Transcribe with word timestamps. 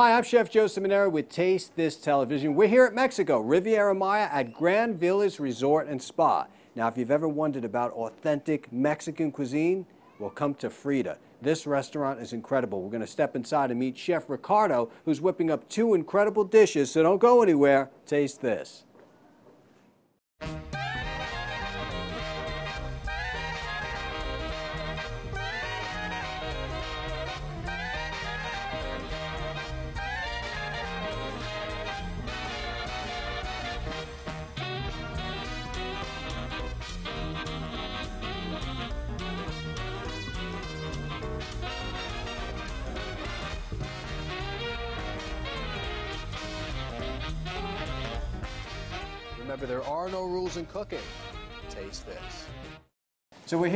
Hi, 0.00 0.16
I'm 0.16 0.22
Chef 0.24 0.48
Joe 0.48 0.64
Seminara 0.64 1.12
with 1.12 1.28
Taste 1.28 1.76
This 1.76 1.94
Television. 1.96 2.54
We're 2.54 2.68
here 2.68 2.86
at 2.86 2.94
Mexico, 2.94 3.38
Riviera 3.38 3.94
Maya 3.94 4.30
at 4.32 4.54
Grand 4.54 4.98
Velas 4.98 5.38
Resort 5.38 5.88
and 5.88 6.00
Spa. 6.00 6.46
Now, 6.74 6.88
if 6.88 6.96
you've 6.96 7.10
ever 7.10 7.28
wondered 7.28 7.66
about 7.66 7.92
authentic 7.92 8.72
Mexican 8.72 9.30
cuisine, 9.30 9.84
well, 10.18 10.30
come 10.30 10.54
to 10.54 10.70
Frida. 10.70 11.18
This 11.42 11.66
restaurant 11.66 12.18
is 12.18 12.32
incredible. 12.32 12.80
We're 12.80 12.88
going 12.88 13.02
to 13.02 13.06
step 13.06 13.36
inside 13.36 13.70
and 13.70 13.78
meet 13.78 13.98
Chef 13.98 14.30
Ricardo, 14.30 14.90
who's 15.04 15.20
whipping 15.20 15.50
up 15.50 15.68
two 15.68 15.92
incredible 15.92 16.44
dishes, 16.44 16.90
so 16.90 17.02
don't 17.02 17.20
go 17.20 17.42
anywhere. 17.42 17.90
Taste 18.06 18.40
this. 18.40 18.84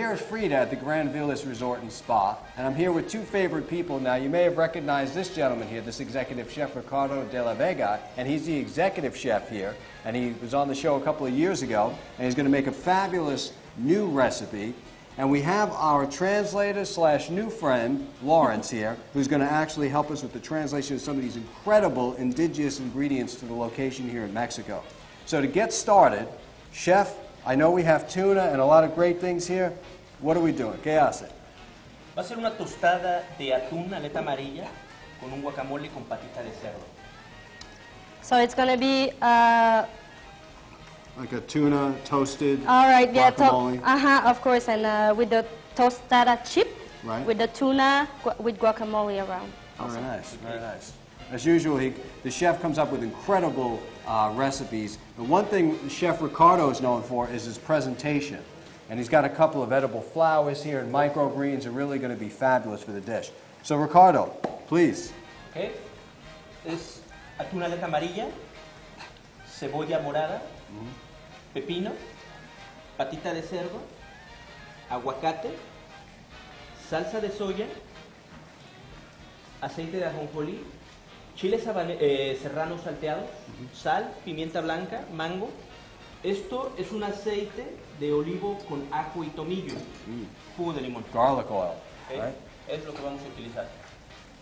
Here 0.05 0.13
at 0.13 0.21
Frida 0.21 0.55
at 0.55 0.69
the 0.69 0.77
Grand 0.77 1.15
Velas 1.15 1.49
Resort 1.49 1.81
and 1.81 1.91
Spa, 1.91 2.37
and 2.59 2.67
I'm 2.67 2.75
here 2.75 2.93
with 2.93 3.09
two 3.09 3.23
favorite 3.23 3.71
people. 3.71 3.99
Now, 3.99 4.17
you 4.17 4.29
may 4.29 4.43
have 4.43 4.59
recognized 4.59 5.15
this 5.15 5.35
gentleman 5.35 5.67
here, 5.67 5.81
this 5.81 5.99
executive 5.99 6.53
chef 6.53 6.77
Ricardo 6.77 7.25
de 7.25 7.43
la 7.43 7.55
Vega, 7.55 8.01
and 8.19 8.29
he's 8.29 8.45
the 8.45 8.55
executive 8.55 9.17
chef 9.17 9.49
here, 9.49 9.75
and 10.05 10.15
he 10.15 10.35
was 10.43 10.53
on 10.53 10.69
the 10.69 10.75
show 10.75 10.97
a 10.97 11.01
couple 11.01 11.27
of 11.27 11.33
years 11.33 11.63
ago, 11.63 11.97
and 12.19 12.27
he's 12.27 12.35
going 12.35 12.45
to 12.45 12.53
make 12.53 12.67
a 12.67 12.73
fabulous 12.73 13.55
new 13.79 14.07
recipe. 14.07 14.75
And 15.17 15.31
we 15.31 15.41
have 15.41 15.73
our 15.73 16.05
translator 16.05 16.85
slash 16.85 17.31
new 17.31 17.49
friend, 17.49 18.07
Lawrence, 18.23 18.69
here, 18.69 18.99
who's 19.15 19.27
going 19.27 19.41
to 19.41 19.51
actually 19.51 19.89
help 19.89 20.11
us 20.11 20.23
with 20.23 20.35
the 20.35 20.39
translation 20.39 20.97
of 20.97 21.01
some 21.01 21.17
of 21.17 21.23
these 21.23 21.37
incredible 21.37 22.13
indigenous 22.17 22.79
ingredients 22.79 23.37
to 23.37 23.47
the 23.47 23.55
location 23.55 24.07
here 24.11 24.25
in 24.25 24.35
Mexico. 24.35 24.83
So 25.25 25.41
to 25.41 25.47
get 25.47 25.73
started, 25.73 26.29
chef, 26.73 27.17
I 27.47 27.57
know 27.57 27.71
we 27.71 27.83
have 27.83 28.09
tuna 28.09 28.41
and 28.41 28.59
a 28.59 28.65
lot 28.65 28.85
of 28.85 28.95
great 28.95 29.21
things 29.21 29.47
here. 29.47 29.75
What 30.25 30.39
are 30.39 30.41
we 30.41 30.53
doing? 30.53 30.79
¿Qué 30.83 30.99
hace? 30.99 31.27
Va 32.17 32.23
a 32.23 32.25
ser 32.25 32.39
una 32.39 32.51
tostada 32.57 33.25
de 33.39 33.53
atún, 33.53 33.93
aleta 33.93 34.21
amarilla, 34.21 34.69
con 35.21 35.31
un 35.31 35.43
guacamole 35.43 35.91
con 35.91 36.05
patita 36.05 36.43
de 36.43 36.51
cerdo. 36.51 36.81
So 38.23 38.39
it's 38.39 38.55
gonna 38.55 38.79
be, 38.79 39.13
uh, 39.21 39.85
Like 41.19 41.31
a 41.35 41.41
tuna 41.43 41.95
toasted 42.07 42.61
all 42.67 42.89
right, 42.89 43.13
yeah, 43.13 43.33
to- 43.33 43.43
guacamole. 43.43 43.81
uh-huh, 43.85 44.31
of 44.31 44.41
course, 44.41 44.67
and 44.71 44.87
uh, 44.87 45.15
with 45.15 45.29
the 45.29 45.45
tostada 45.77 46.39
chip, 46.51 46.69
Right. 47.05 47.27
with 47.27 47.37
the 47.37 47.49
tuna, 47.49 48.09
gu- 48.25 48.43
with 48.43 48.59
guacamole 48.59 49.19
around. 49.29 49.53
Very 49.79 50.01
nice, 50.01 50.31
very 50.43 50.59
nice. 50.59 50.93
As 51.31 51.45
usual, 51.45 51.77
he, 51.77 51.93
the 52.23 52.31
chef 52.31 52.63
comes 52.63 52.79
up 52.79 52.91
with 52.91 53.03
incredible 53.03 53.79
uh, 54.07 54.33
recipes. 54.35 54.97
The 55.19 55.23
one 55.25 55.45
thing 55.45 55.87
Chef 55.91 56.23
Ricardo 56.23 56.71
is 56.71 56.81
known 56.81 57.03
for 57.03 57.29
is 57.29 57.45
his 57.45 57.59
presentation. 57.59 58.39
And 58.91 58.99
he's 58.99 59.09
got 59.09 59.25
a 59.25 59.29
couple 59.31 59.63
of 59.63 59.73
edible 59.73 60.03
flowers 60.03 60.63
here, 60.63 60.81
and 60.81 60.93
microgreens 60.93 61.65
are 61.67 61.71
really 61.71 61.99
going 61.99 62.13
to 62.13 62.21
be 62.21 62.29
fabulous 62.29 62.83
for 62.83 62.93
the 62.93 63.01
dish. 63.01 63.31
So, 63.63 63.77
Ricardo, 63.77 64.27
please. 64.69 65.13
¿ok? 65.55 65.71
Es 66.67 67.01
atún, 67.39 67.63
aleta 67.63 67.87
amarilla, 67.87 68.27
cebolla 69.49 70.01
morada, 70.03 70.43
pepino, 71.55 71.93
patita 72.99 73.33
de 73.33 73.43
cerdo, 73.43 73.81
aguacate, 74.91 75.51
salsa 76.91 77.21
de 77.23 77.31
soya, 77.31 77.67
aceite 79.63 79.97
de 79.99 80.05
ajonjolí, 80.05 80.59
chiles 81.37 81.67
habane- 81.67 81.97
eh, 82.01 82.39
serranos 82.43 82.83
salteados, 82.83 83.25
sal, 83.75 84.13
pimienta 84.25 84.61
blanca, 84.61 85.05
mango. 85.15 85.49
Esto 86.23 86.75
es 86.79 86.91
un 86.93 87.03
aceite 87.03 87.77
de 88.01 88.13
olivo 88.13 88.59
con 88.69 88.87
ajo 88.91 89.23
y 89.25 89.29
tomillo, 89.29 89.75
mm. 90.07 90.57
jugo 90.57 90.73
de 90.73 90.81
limón. 90.81 91.05
Garlic 91.13 91.51
oil. 91.51 91.73
¿ok? 92.09 92.11
Right? 92.11 92.35
Es 92.69 92.85
lo 92.85 92.93
que 92.95 93.03
vamos 93.03 93.21
a 93.23 93.29
utilizar. 93.29 93.67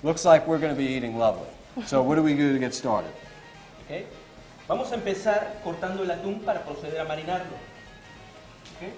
Looks 0.02 0.24
like 0.24 0.46
we're 0.46 0.58
going 0.58 0.74
to 0.74 0.78
be 0.78 0.88
eating 0.88 1.18
lovely. 1.18 1.48
So, 1.86 2.02
what 2.02 2.16
do 2.16 2.22
we 2.22 2.34
do 2.34 2.52
to 2.52 2.58
get 2.58 2.74
started? 2.74 3.12
Okay. 3.86 4.06
Vamos 4.68 4.90
a 4.92 4.94
empezar 4.94 5.60
cortando 5.64 6.02
el 6.02 6.10
atún 6.10 6.40
para 6.44 6.64
proceder 6.64 7.00
a 7.00 7.04
marinarlo. 7.04 7.56
¿ok? 8.76 8.92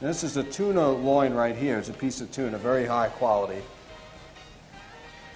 This 0.00 0.24
is 0.24 0.36
a 0.36 0.42
tuna 0.42 0.88
loin 0.88 1.34
right 1.34 1.56
here. 1.56 1.78
It's 1.78 1.88
a 1.88 1.92
piece 1.92 2.20
of 2.20 2.30
tuna, 2.30 2.58
very 2.58 2.86
high 2.86 3.08
quality. 3.08 3.62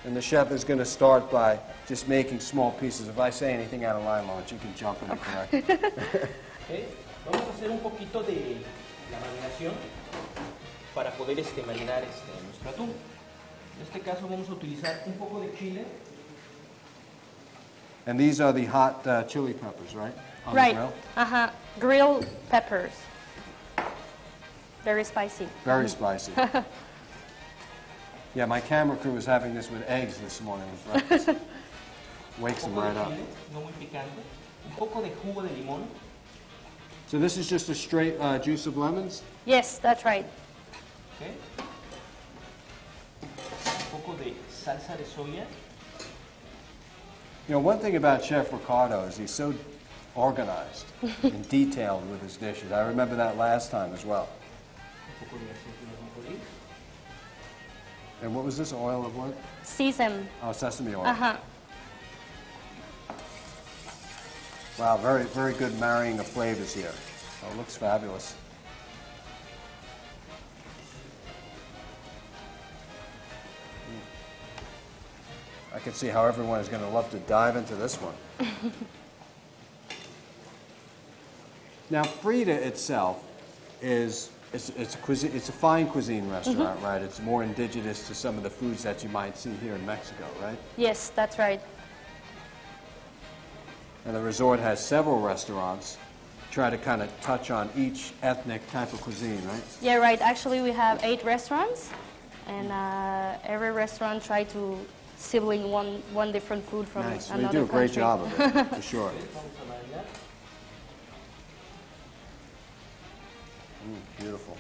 And 0.05 0.17
the 0.17 0.23
chef 0.23 0.53
is 0.53 0.65
going 0.65 0.79
to 0.79 0.85
start 0.85 1.31
by 1.31 1.59
just 1.87 2.09
making 2.09 2.41
small 2.41 2.71
pieces. 2.73 3.09
If 3.09 3.19
I 3.19 3.31
say 3.31 3.53
anything 3.53 3.85
out 3.85 3.97
of 3.97 4.05
line, 4.05 4.27
Lawrence, 4.27 4.53
you 4.53 4.59
can 4.59 4.75
jump 4.75 5.03
in 5.03 5.11
and 5.11 5.21
correct. 5.21 5.53
me. 5.53 5.59
¿ok? 5.61 5.69
Vamos 7.31 7.47
a 7.47 7.53
hacer 7.53 7.71
un 7.71 7.81
poquito 7.81 8.23
de 8.23 8.57
la 9.11 9.19
marinación 9.21 9.75
para 10.95 11.11
poder 11.13 11.39
este, 11.41 11.63
marinar 11.63 12.03
este, 12.03 12.33
nuestro 12.47 12.71
atún. 12.71 12.93
En 13.77 13.83
este 13.83 14.01
caso 14.01 14.27
vamos 14.29 14.49
a 14.49 14.53
utilizar 14.53 15.03
un 15.07 15.13
poco 15.13 15.41
de 15.41 15.53
chile, 15.57 15.85
And 18.07 18.19
these 18.19 18.41
are 18.41 18.53
the 18.55 18.65
hot 18.65 19.07
uh, 19.07 19.23
chili 19.25 19.53
peppers, 19.53 19.95
right? 19.95 20.15
On 20.47 20.55
the 20.55 20.61
right, 20.61 20.75
grill? 20.75 20.93
uh-huh, 21.17 21.51
grilled 21.79 22.27
peppers. 22.49 22.93
Very 24.83 25.05
spicy. 25.05 25.47
Very 25.65 25.89
spicy. 25.89 26.33
yeah, 28.39 28.47
my 28.47 28.61
camera 28.61 28.97
crew 28.97 29.15
was 29.15 29.27
having 29.27 29.53
this 29.53 29.69
with 29.69 29.83
eggs 29.89 30.17
this 30.19 30.41
morning 30.41 30.69
with 30.71 30.93
breakfast. 30.93 31.41
Wakes 32.39 32.63
un 32.63 32.73
them 32.73 32.85
right 32.85 32.97
up. 32.97 33.09
chile, 33.09 33.25
no 33.53 33.61
muy 33.63 33.73
picante, 33.81 34.23
un 34.65 34.77
poco 34.77 35.03
de 35.03 35.11
jugo 35.11 35.43
de 35.43 35.49
limón, 35.49 35.83
So 37.09 37.19
this 37.19 37.37
is 37.37 37.49
just 37.49 37.69
a 37.69 37.75
straight 37.75 38.15
uh, 38.21 38.39
juice 38.39 38.67
of 38.67 38.77
lemons? 38.77 39.23
Yes, 39.45 39.79
that's 39.79 40.05
right. 40.05 40.25
¿ok? 41.21 41.27
un 43.27 44.01
poco 44.01 44.17
de 44.23 44.35
salsa 44.49 44.97
de 44.97 45.03
soya, 45.03 45.45
You 47.49 47.55
know, 47.55 47.59
one 47.59 47.81
thing 47.81 47.97
about 47.97 48.25
Chef 48.25 48.53
Ricardo 48.53 49.03
is 49.03 49.17
he's 49.17 49.33
so 49.33 49.53
organized 50.15 50.87
and 51.25 51.49
detailed 51.49 52.09
with 52.09 52.23
his 52.23 52.37
dishes. 52.37 52.71
I 52.71 52.87
remember 52.87 53.17
that 53.17 53.37
last 53.37 53.73
time 53.73 53.93
as 53.95 54.05
well. 54.05 54.29
And 58.23 58.35
what 58.35 58.45
was 58.45 58.59
this 58.59 58.73
oil 58.73 59.07
of 59.07 59.17
what? 59.17 59.35
Sesame. 59.63 60.27
Oh, 60.43 60.53
sesame 60.53 60.95
oil. 60.95 61.07
Uh-huh. 61.07 61.37
Wow, 64.79 64.97
very, 64.97 65.25
very 65.25 65.55
good 65.55 65.79
marrying 65.79 66.19
of 66.19 66.27
flavors 66.27 66.73
here. 66.75 66.93
Oh, 67.45 67.53
it 67.53 67.57
looks 67.57 67.77
fabulous. 67.77 68.35
Mm. 73.89 75.77
I 75.77 75.79
can 75.81 75.95
see 75.95 76.09
how 76.09 76.25
everyone 76.25 76.61
is 76.61 76.69
going 76.69 76.83
to 76.83 76.89
love 76.89 77.11
to 77.11 77.19
dive 77.21 77.57
into 77.57 77.75
this 77.75 77.97
one. 77.97 78.15
now, 81.91 82.03
Frida 82.05 82.67
itself 82.67 83.25
is 83.81 84.31
it's, 84.53 84.71
it's, 84.71 84.95
a 84.95 84.99
cuisine, 84.99 85.33
it's 85.35 85.49
a 85.49 85.53
fine 85.53 85.87
cuisine 85.87 86.29
restaurant, 86.29 86.81
right? 86.83 87.03
It's 87.03 87.21
more 87.21 87.43
indigenous 87.43 88.07
to 88.09 88.15
some 88.15 88.37
of 88.37 88.43
the 88.43 88.51
foods 88.51 88.83
that 88.83 89.03
you 89.03 89.09
might 89.11 89.37
see 89.37 89.53
here 89.63 89.75
in 89.75 89.85
Mexico, 89.85 90.25
right? 90.41 90.59
Yes, 90.77 91.11
that's 91.15 91.39
right. 91.39 91.61
And 94.05 94.17
the 94.17 94.23
resort 94.23 94.59
has 94.61 94.85
several 94.85 95.21
restaurants. 95.21 95.99
Try 96.51 96.71
to 96.71 96.79
kind 96.79 97.03
of 97.03 97.21
touch 97.21 97.51
on 97.51 97.69
each 97.77 98.13
ethnic 98.23 98.69
type 98.71 98.93
of 98.95 99.03
cuisine, 99.03 99.41
right? 99.47 99.63
Yeah, 99.83 99.97
right. 99.97 100.21
Actually, 100.23 100.63
we 100.63 100.71
have 100.71 101.05
eight 101.05 101.23
restaurants, 101.25 101.91
and 102.47 102.73
uh, 102.73 103.37
every 103.45 103.71
restaurant 103.71 104.25
try 104.25 104.45
to 104.45 104.79
sibling 105.19 105.71
one 105.71 106.03
one 106.15 106.33
different 106.33 106.65
food 106.65 106.89
from 106.89 107.03
nice. 107.03 107.29
Another 107.29 107.59
you 107.59 107.65
do 107.67 107.71
a 107.71 107.75
great 107.77 107.93
country. 107.93 108.01
job 108.01 108.21
of 108.23 108.41
it, 108.41 108.77
for 108.77 108.83
sure. 108.93 109.13
Vamos 113.89 113.89
a 113.89 113.91
marinar. 113.91 113.91
Mm, 114.19 114.23
beautiful. 114.23 114.57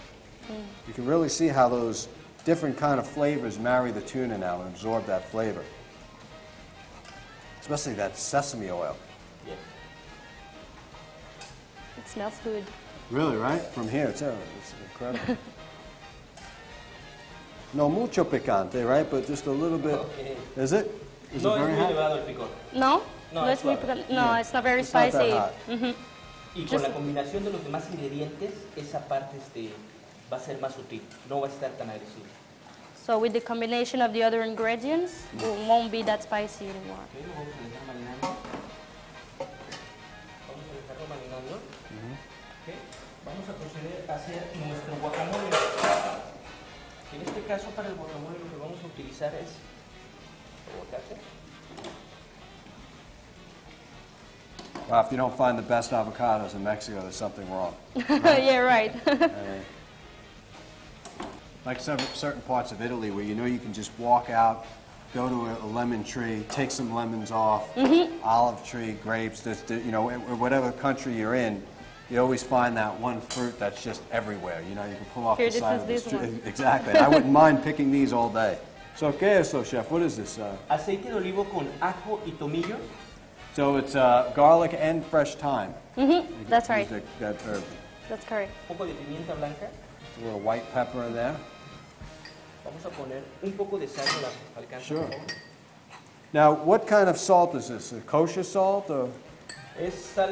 You 0.86 0.94
can 0.94 1.06
really 1.06 1.28
see 1.28 1.48
how 1.48 1.68
those 1.68 2.08
different 2.44 2.76
kind 2.78 2.98
of 2.98 3.06
flavors 3.06 3.58
marry 3.58 3.90
the 3.90 4.00
tuna 4.00 4.38
now 4.38 4.60
and 4.60 4.68
absorb 4.68 5.04
that 5.06 5.28
flavor. 5.30 5.62
Especially 7.60 7.94
that 7.94 8.16
sesame 8.16 8.70
oil. 8.70 8.96
Yes. 9.46 9.56
It 11.98 12.08
smells 12.08 12.38
good. 12.42 12.64
Really, 13.10 13.36
right? 13.36 13.60
From 13.60 13.88
here, 13.88 14.12
too. 14.12 14.32
It's 14.58 14.74
incredible. 14.90 15.36
no 17.74 17.88
mucho 17.90 18.24
picante, 18.24 18.86
right? 18.88 19.10
But 19.10 19.26
just 19.26 19.46
a 19.46 19.50
little 19.50 19.78
bit. 19.78 19.94
Okay. 19.94 20.36
Is 20.56 20.72
it? 20.72 20.90
Is 21.34 21.42
no 21.42 21.54
it 21.54 21.58
es 21.60 21.66
very 21.66 21.72
muy 21.72 21.80
hot? 21.82 21.92
elevado 21.92 22.48
el. 22.72 22.78
No? 22.78 23.02
No, 23.34 23.44
it's 23.44 23.60
it's 23.60 23.64
muy 23.64 23.76
suave. 23.76 24.06
pican- 24.08 24.40
it's 24.40 24.52
not 24.54 24.62
very 24.62 24.80
It's 24.80 24.94
not 24.94 25.12
that 25.12 25.52
spicy. 25.66 25.94
Y 26.58 26.64
con 26.64 26.82
la 26.82 26.92
combinación 26.92 27.44
de 27.44 27.52
los 27.52 27.62
demás 27.62 27.84
ingredientes, 27.92 28.50
esa 28.74 29.06
parte 29.06 29.36
este, 29.36 29.70
va 30.32 30.38
a 30.38 30.40
ser 30.40 30.58
más 30.60 30.74
sutil, 30.74 31.02
no 31.28 31.40
va 31.40 31.46
a 31.46 31.50
estar 31.50 31.70
tan 31.78 31.88
agresivo. 31.88 32.26
So 33.06 33.16
with 33.16 33.32
the 33.32 33.40
combination 33.40 34.02
of 34.02 34.12
the 34.12 34.24
other 34.24 34.42
ingredients, 34.42 35.12
it 35.38 35.68
won't 35.68 35.92
be 35.92 36.02
that 36.02 36.20
spicy 36.24 36.66
anymore. 36.66 36.98
Ok, 37.06 37.22
lo 37.22 37.32
vamos 37.32 37.54
a 37.54 37.62
dejar 37.62 37.86
marinando. 37.86 38.26
Vamos 40.50 40.64
a 40.66 40.74
dejarlo 40.74 41.06
marinando. 41.06 41.54
Ok, 41.54 42.74
Vamos 43.24 43.48
a 43.48 43.54
proceder 43.54 44.04
a 44.10 44.14
hacer 44.16 44.42
nuestro 44.66 44.96
guacamole. 45.00 45.56
En 47.14 47.22
este 47.22 47.42
caso, 47.46 47.70
para 47.70 47.88
el 47.88 47.94
guacamole 47.94 48.36
lo 48.36 48.50
que 48.50 48.56
vamos 48.58 48.82
a 48.82 48.86
utilizar 48.86 49.32
es 49.34 49.62
aguacate. 50.74 51.22
Well, 54.88 55.04
if 55.04 55.10
you 55.10 55.18
don't 55.18 55.36
find 55.36 55.58
the 55.58 55.62
best 55.62 55.90
avocados 55.90 56.54
in 56.54 56.64
Mexico, 56.64 57.02
there's 57.02 57.14
something 57.16 57.48
wrong. 57.50 57.74
yeah, 58.08 58.58
right. 58.58 58.94
Like 61.66 61.80
some, 61.80 61.98
certain 62.14 62.40
parts 62.42 62.72
of 62.72 62.80
Italy 62.80 63.10
where 63.10 63.22
you 63.24 63.34
know 63.34 63.44
you 63.44 63.58
can 63.58 63.74
just 63.74 63.90
walk 63.98 64.30
out, 64.30 64.64
go 65.12 65.28
to 65.28 65.34
a, 65.46 65.66
a 65.66 65.66
lemon 65.66 66.02
tree, 66.02 66.42
take 66.48 66.70
some 66.70 66.94
lemons 66.94 67.30
off, 67.30 67.68
olive 68.24 68.64
tree, 68.64 68.92
grapes, 69.02 69.40
there's, 69.40 69.60
there- 69.62 69.80
you 69.80 69.90
know, 69.92 70.08
whatever 70.08 70.72
country 70.72 71.12
you're 71.14 71.34
in, 71.34 71.62
you 72.08 72.18
always 72.20 72.42
find 72.42 72.74
that 72.78 72.98
one 72.98 73.20
fruit 73.20 73.58
that's 73.58 73.82
just 73.84 74.00
everywhere. 74.10 74.62
You 74.66 74.76
know, 74.76 74.84
you 74.86 74.94
can 74.96 75.04
pull 75.12 75.26
off 75.26 75.36
Here, 75.36 75.48
the 75.48 75.52
this 75.52 75.60
side 75.60 75.74
is 75.76 75.82
of 75.82 75.88
the 75.88 75.92
this 75.92 76.04
street. 76.06 76.20
one. 76.22 76.40
Exactly. 76.46 76.94
I 76.94 77.06
wouldn't 77.08 77.30
mind 77.30 77.62
picking 77.62 77.92
these 77.92 78.14
all 78.14 78.30
day. 78.30 78.56
So, 78.96 79.12
¿qué 79.12 79.38
es 79.38 79.48
eso, 79.48 79.62
chef? 79.62 79.90
What 79.90 80.00
is 80.00 80.16
this? 80.16 80.38
Uh, 80.38 80.56
Aceite 80.70 81.02
de 81.10 81.16
olivo 81.16 81.44
con 81.44 81.68
ajo 81.82 82.20
y 82.24 82.30
tomillo. 82.38 82.78
So 83.58 83.76
it's 83.76 83.96
uh, 83.96 84.30
garlic 84.36 84.72
and 84.78 85.04
fresh 85.06 85.34
thyme. 85.34 85.74
That's 86.48 86.68
right. 86.68 86.88
Use 86.88 87.02
that- 87.18 87.18
that 87.18 87.42
herb. 87.42 87.64
That's 88.08 88.24
correct. 88.24 88.52
Un 88.70 88.76
poco 88.76 88.86
de 88.86 88.94
pimienta 88.94 89.34
blanca. 89.36 89.66
A 89.66 90.24
little 90.24 90.38
white 90.38 90.64
pepper 90.72 91.02
in 91.02 91.12
there. 91.12 91.36
Vamos 92.64 92.84
a 92.84 92.90
poner 92.90 93.20
un 93.42 93.52
poco 93.52 93.76
de 93.78 93.88
sal 93.88 94.06
de 94.06 94.70
la. 94.76 94.78
Sure. 94.78 95.10
Now, 96.32 96.52
what 96.52 96.86
kind 96.86 97.08
of 97.08 97.18
salt 97.18 97.56
is 97.56 97.68
this? 97.68 97.92
A 97.92 98.00
kosher 98.02 98.44
salt 98.44 98.90
or? 98.90 99.10
Es 99.76 100.04
sal, 100.04 100.30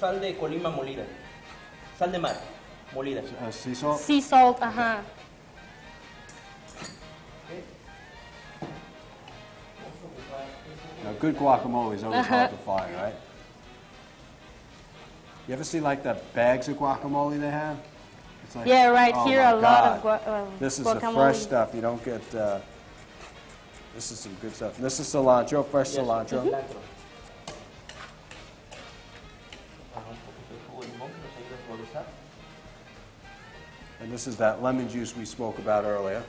sal 0.00 0.18
de 0.18 0.32
colima 0.32 0.74
molida. 0.74 1.04
Sal 1.98 2.12
de 2.12 2.18
mar 2.18 2.34
molida. 2.94 3.22
Uh, 3.42 3.50
sea 3.50 3.74
salt? 3.74 4.00
Sea 4.00 4.20
salt, 4.22 4.58
uh-huh. 4.62 5.02
Now, 11.04 11.12
good 11.20 11.36
guacamole 11.36 11.94
is 11.94 12.02
always 12.04 12.26
hard 12.26 12.50
to 12.50 12.56
find, 12.64 12.94
right? 12.96 13.14
You 15.46 15.52
ever 15.54 15.64
see 15.64 15.80
like 15.80 16.02
the 16.02 16.18
bags 16.34 16.68
of 16.68 16.76
guacamole 16.78 17.38
they 17.38 17.50
have? 17.50 17.76
It's 18.44 18.56
like, 18.56 18.66
Yeah, 18.66 18.86
right. 18.88 19.12
oh 19.14 19.26
Here 19.26 19.42
my 19.42 19.50
a 19.50 19.56
lot 19.56 19.84
of 19.84 20.02
God. 20.02 20.24
gua- 20.24 20.32
uh, 20.32 20.46
This 20.58 20.78
is 20.78 20.84
the 20.84 21.00
fresh 21.00 21.38
stuff. 21.38 21.74
You 21.74 21.82
don't 21.82 22.02
get. 22.04 22.22
Uh, 22.34 22.60
this 23.94 24.10
is 24.10 24.18
some 24.18 24.34
good 24.40 24.54
stuff. 24.54 24.76
This 24.78 24.98
is 24.98 25.06
cilantro, 25.06 25.64
fresh 25.66 25.94
Yes. 25.94 25.98
cilantro. 26.04 26.42
Cilantro. 26.42 26.80
Para 29.92 30.06
un 30.08 30.16
poquito 30.24 30.54
de 30.54 30.60
jugo 30.66 30.80
de 30.82 30.88
limón 30.88 31.08
que 31.10 31.20
nos 31.20 31.36
ayuda 31.36 31.56
a 31.56 31.68
suavizar. 31.68 32.04
And 34.00 34.10
this 34.12 34.26
is 34.26 34.36
that 34.38 34.62
lemon 34.62 34.88
juice 34.88 35.14
we 35.16 35.24
spoke 35.26 35.58
about 35.58 35.84
earlier. 35.84 36.22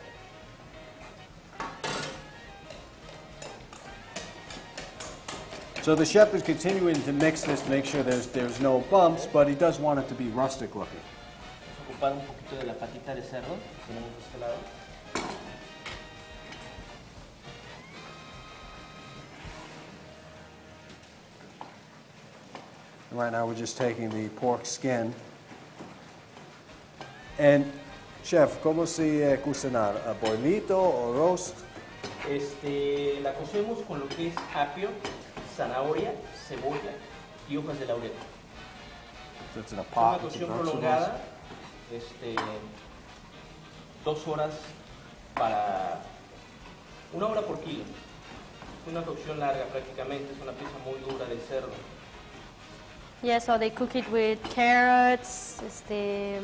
So 5.86 5.94
the 5.94 6.04
chef 6.04 6.34
is 6.34 6.42
continuing 6.42 7.00
to 7.04 7.14
mix 7.14 7.44
this, 7.44 7.64
make 7.70 7.86
sure 7.86 8.02
there's, 8.02 8.26
there's 8.26 8.60
no 8.60 8.80
bumps, 8.90 9.28
but 9.28 9.48
he 9.48 9.54
does 9.54 9.78
want 9.78 10.00
it 10.00 10.08
to 10.08 10.16
be 10.16 10.30
rustic 10.30 10.74
looking. 10.74 11.00
Ocupar 11.88 12.14
un 12.14 12.22
poquito 12.22 12.60
de 12.60 12.66
la 12.66 12.74
patita 12.74 13.14
de 13.14 13.22
cerdo 13.22 13.56
que 13.56 13.94
tenemos 13.94 14.10
de 14.10 14.20
este 14.20 14.40
lado. 14.40 14.58
Right 23.12 23.32
now, 23.32 23.46
we're 23.46 23.54
just 23.54 23.78
taking 23.78 24.10
the 24.10 24.30
pork 24.30 24.66
skin. 24.66 25.14
And, 27.38 27.72
chef, 28.24 28.60
¿cómo 28.64 28.88
se 28.88 29.38
cocinar? 29.44 30.02
¿A 30.08 30.16
boilito 30.16 30.80
o 30.80 31.14
roast? 31.14 31.54
Este, 32.28 33.20
la 33.22 33.34
cocemos 33.34 33.86
con 33.86 34.00
lo 34.00 34.08
que 34.08 34.30
es 34.30 34.36
apio, 34.56 34.90
zanahoria, 35.56 36.14
cebolla 36.48 36.94
y 37.50 37.58
hojas 37.58 37.80
de 37.80 37.86
laurel. 37.86 38.12
So 39.54 39.60
it's 39.62 39.72
in 39.72 39.80
a 39.80 39.82
Es 39.82 39.88
una 39.88 40.12
pot. 40.12 40.22
with 40.22 40.22
cocción 40.22 40.50
prolongada, 40.50 41.18
este, 41.92 42.36
dos 44.04 44.28
horas 44.28 44.54
para 45.34 46.00
una 47.14 47.28
hora 47.28 47.42
por 47.42 47.60
kilo. 47.62 47.84
Es 48.86 48.92
una 48.92 49.04
cocción 49.04 49.40
larga 49.40 49.66
prácticamente, 49.66 50.34
es 50.34 50.42
una 50.42 50.52
pieza 50.52 50.74
muy 50.86 51.00
dura 51.10 51.26
del 51.26 51.40
cerdo. 51.40 51.70
Yeah, 53.24 53.40
so 53.40 53.58
they 53.58 53.72
cook 53.72 53.96
it 53.96 54.08
with 54.12 54.38
carrots, 54.54 55.62
este... 55.66 56.40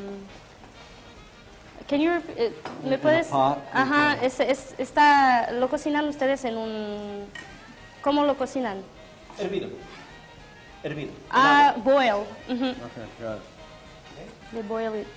Can 1.88 2.00
you, 2.00 2.12
eh, 2.38 2.54
¿Me 2.84 2.96
a 2.96 2.98
puedes? 2.98 3.30
Ajá, 3.32 4.18
es, 4.24 4.40
es, 4.40 4.74
está, 4.78 5.52
lo 5.52 5.70
cocinan 5.70 6.08
ustedes 6.08 6.46
en 6.46 6.58
un... 6.58 7.28
¿Cómo 8.02 8.24
lo 8.24 8.38
cocinan? 8.38 8.82
Hervido. 9.40 9.70
Hervido. 10.84 11.12
Ah, 11.30 11.70
agua. 11.70 11.84
boil. 11.84 12.28
mhm. 12.50 12.72
Okay, 12.72 13.06
got 13.20 13.38
it. 13.38 13.44
They 14.52 14.62
boil 14.62 14.94
it. 14.96 15.08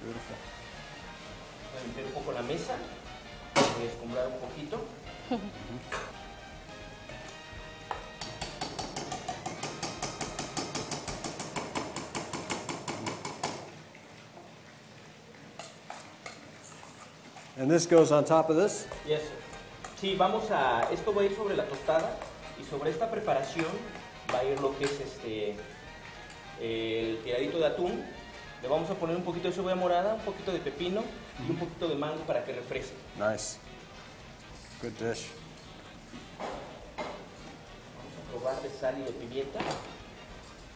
Beautiful. 0.00 0.36
Voy 1.72 1.80
a 1.80 1.84
limpiar 1.84 2.06
un 2.06 2.12
poco 2.12 2.32
la 2.32 2.42
mesa, 2.42 2.74
voy 3.76 3.86
a 3.86 3.90
escombrar 3.90 4.26
un 4.28 4.38
poquito. 4.38 4.80
And 17.58 17.70
this 17.70 17.86
goes 17.86 18.10
on 18.10 18.24
top 18.24 18.48
of 18.50 18.56
this? 18.56 18.86
Yes, 19.06 19.22
sir. 19.22 19.36
Sí, 20.00 20.16
vamos 20.16 20.50
a. 20.50 20.88
Esto 20.90 21.12
va 21.12 21.22
a 21.22 21.24
ir 21.26 21.36
sobre 21.36 21.54
la 21.54 21.64
tostada 21.64 22.16
y 22.62 22.70
sobre 22.70 22.90
esta 22.90 23.10
preparación 23.10 23.70
va 24.32 24.38
a 24.38 24.44
ir 24.44 24.60
lo 24.60 24.76
que 24.78 24.84
es 24.84 25.00
este 25.00 25.56
el 26.60 27.18
tiradito 27.24 27.58
de 27.58 27.66
atún. 27.66 28.04
Le 28.62 28.68
vamos 28.68 28.88
a 28.90 28.94
poner 28.94 29.16
un 29.16 29.24
poquito 29.24 29.48
de 29.48 29.54
cebolla 29.54 29.74
morada, 29.74 30.14
un 30.14 30.20
poquito 30.20 30.52
de 30.52 30.60
pepino 30.60 31.02
y 31.46 31.50
un 31.50 31.56
poquito 31.56 31.88
de 31.88 31.96
mango 31.96 32.22
para 32.22 32.44
que 32.44 32.52
refresque. 32.52 32.94
Nice. 33.16 33.58
Good 34.80 34.92
dish. 34.92 35.26
Vamos 37.96 38.14
a 38.16 38.30
probar 38.30 38.62
de 38.62 38.70
sal 38.70 38.94
y 39.00 39.02
de 39.02 39.10
pimienta. 39.10 39.58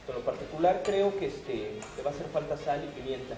En 0.09 0.15
lo 0.15 0.21
particular 0.21 0.83
creo 0.85 1.17
que 1.17 1.27
este 1.27 1.81
le 1.97 2.03
va 2.03 2.11
a 2.11 2.15
hacer 2.15 2.27
falta 2.33 2.57
sal 2.57 2.85
y 2.85 3.01
pimienta. 3.01 3.37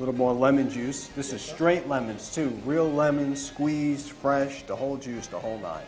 A 0.00 0.02
little 0.02 0.14
more 0.14 0.32
lemon 0.32 0.70
juice. 0.70 1.08
This 1.08 1.30
is 1.34 1.42
straight 1.42 1.86
lemons 1.86 2.34
too. 2.34 2.48
Real 2.64 2.90
lemons, 2.90 3.44
squeezed, 3.48 4.12
fresh, 4.12 4.62
the 4.62 4.74
whole 4.74 4.96
juice, 4.96 5.26
the 5.26 5.38
whole 5.38 5.58
nine. 5.58 5.84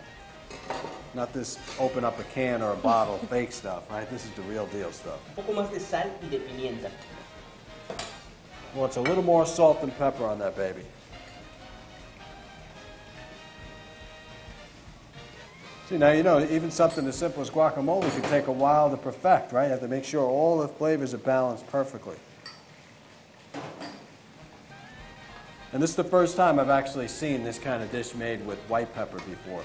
Not 1.14 1.32
this 1.32 1.58
open 1.80 2.04
up 2.04 2.18
a 2.20 2.24
can 2.24 2.60
or 2.60 2.74
a 2.74 2.76
bottle 2.76 3.16
fake 3.30 3.52
stuff, 3.52 3.90
right? 3.90 4.06
This 4.10 4.26
is 4.26 4.30
the 4.32 4.42
real 4.42 4.66
deal 4.66 4.92
stuff. 4.92 5.18
Poco 5.34 5.54
más 5.54 5.70
de 5.70 5.80
sal 5.80 6.10
y 6.22 6.28
de 6.28 6.40
pimienta. 6.40 6.90
Well, 8.74 8.84
it's 8.84 8.98
a 8.98 9.00
little 9.00 9.22
more 9.22 9.46
salt 9.46 9.82
and 9.82 9.96
pepper 9.96 10.26
on 10.26 10.38
that 10.40 10.56
baby. 10.56 10.82
See, 15.88 15.96
now 15.96 16.10
you 16.10 16.22
know, 16.22 16.38
even 16.50 16.70
something 16.70 17.06
as 17.06 17.16
simple 17.16 17.40
as 17.40 17.48
guacamole 17.48 18.10
can 18.10 18.28
take 18.28 18.48
a 18.48 18.52
while 18.52 18.90
to 18.90 18.98
perfect, 18.98 19.52
right? 19.52 19.64
You 19.64 19.70
have 19.70 19.80
to 19.80 19.88
make 19.88 20.04
sure 20.04 20.22
all 20.22 20.58
the 20.58 20.68
flavors 20.68 21.14
are 21.14 21.18
balanced 21.18 21.66
perfectly. 21.68 22.16
And 25.72 25.82
this 25.82 25.90
is 25.90 25.96
the 25.96 26.04
first 26.04 26.36
time 26.36 26.60
I've 26.60 26.68
actually 26.68 27.08
seen 27.08 27.44
this 27.44 27.58
kind 27.58 27.82
of 27.82 27.90
dish 27.90 28.14
made 28.14 28.44
with 28.46 28.58
white 28.68 28.94
pepper 28.94 29.16
before. 29.20 29.64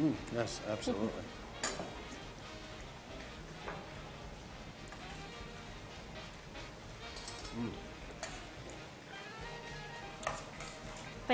Mm, 0.00 0.14
yes, 0.34 0.60
absolutely. 0.70 1.33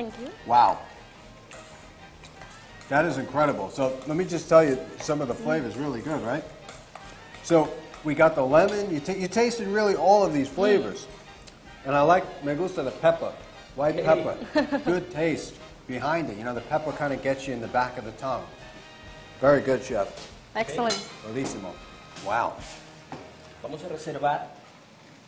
Thank 0.00 0.18
you. 0.18 0.32
Wow. 0.46 0.78
That 2.88 3.04
is 3.04 3.18
incredible. 3.18 3.68
So 3.68 4.00
let 4.06 4.16
me 4.16 4.24
just 4.24 4.48
tell 4.48 4.64
you, 4.64 4.78
some 4.98 5.20
of 5.20 5.28
the 5.28 5.34
flavors 5.34 5.74
mm. 5.74 5.80
really 5.80 6.00
good, 6.00 6.22
right? 6.22 6.42
So 7.42 7.70
we 8.02 8.14
got 8.14 8.34
the 8.34 8.42
lemon. 8.42 8.90
You, 8.90 9.00
ta 9.00 9.12
you 9.12 9.28
tasted 9.28 9.68
really 9.68 9.94
all 9.94 10.24
of 10.24 10.32
these 10.32 10.48
mm. 10.48 10.54
flavors, 10.54 11.06
and 11.84 11.94
I 11.94 12.00
like 12.00 12.24
me 12.42 12.54
gusta 12.54 12.82
the 12.82 12.92
pepper, 12.92 13.30
white 13.76 13.96
Hey. 13.96 14.04
pepper. 14.04 14.80
good 14.86 15.10
taste 15.10 15.56
behind 15.86 16.30
it. 16.30 16.38
You 16.38 16.44
know, 16.44 16.54
the 16.54 16.62
pepper 16.72 16.92
kind 16.92 17.12
of 17.12 17.22
gets 17.22 17.46
you 17.46 17.52
in 17.52 17.60
the 17.60 17.68
back 17.68 17.98
of 17.98 18.06
the 18.06 18.12
tongue. 18.12 18.46
Very 19.38 19.60
good, 19.60 19.84
chef. 19.84 20.08
Excellent. 20.56 20.96
Buenísimo. 21.26 21.74
Wow. 22.24 22.54
Vamos 23.62 23.84
a 23.84 23.88
reservar 23.88 24.48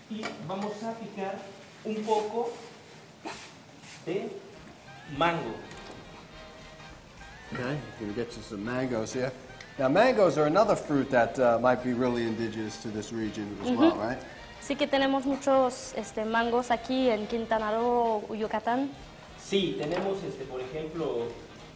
y 0.08 0.24
vamos 0.48 0.82
a 0.82 0.94
picar 0.94 1.36
un 1.84 1.96
poco 2.04 2.52
de 4.06 4.30
mango. 5.16 5.54
Okay, 7.52 7.76
gonna 8.00 8.12
get 8.12 8.34
you 8.36 8.42
some 8.42 8.64
mangoes 8.64 9.12
here. 9.12 9.32
Now, 9.78 9.88
mangoes 9.88 10.38
are 10.38 10.46
another 10.46 10.76
fruit 10.76 11.10
that 11.10 11.38
uh, 11.38 11.58
might 11.58 11.82
be 11.82 11.92
really 11.92 12.22
indigenous 12.22 12.82
to 12.82 12.88
this 12.88 13.12
region 13.12 13.56
as 13.62 13.70
well, 13.70 13.96
right? 13.96 14.18
Sí 14.60 14.76
que 14.76 14.86
tenemos 14.86 15.24
muchos 15.26 15.92
este, 15.96 16.24
mangos 16.24 16.70
aquí 16.70 17.08
en 17.08 17.26
Quintana 17.26 17.72
Roo, 17.72 18.22
Yucatán. 18.34 18.90
Sí, 19.38 19.76
tenemos, 19.78 20.22
este, 20.22 20.44
por 20.44 20.60
ejemplo, 20.60 21.26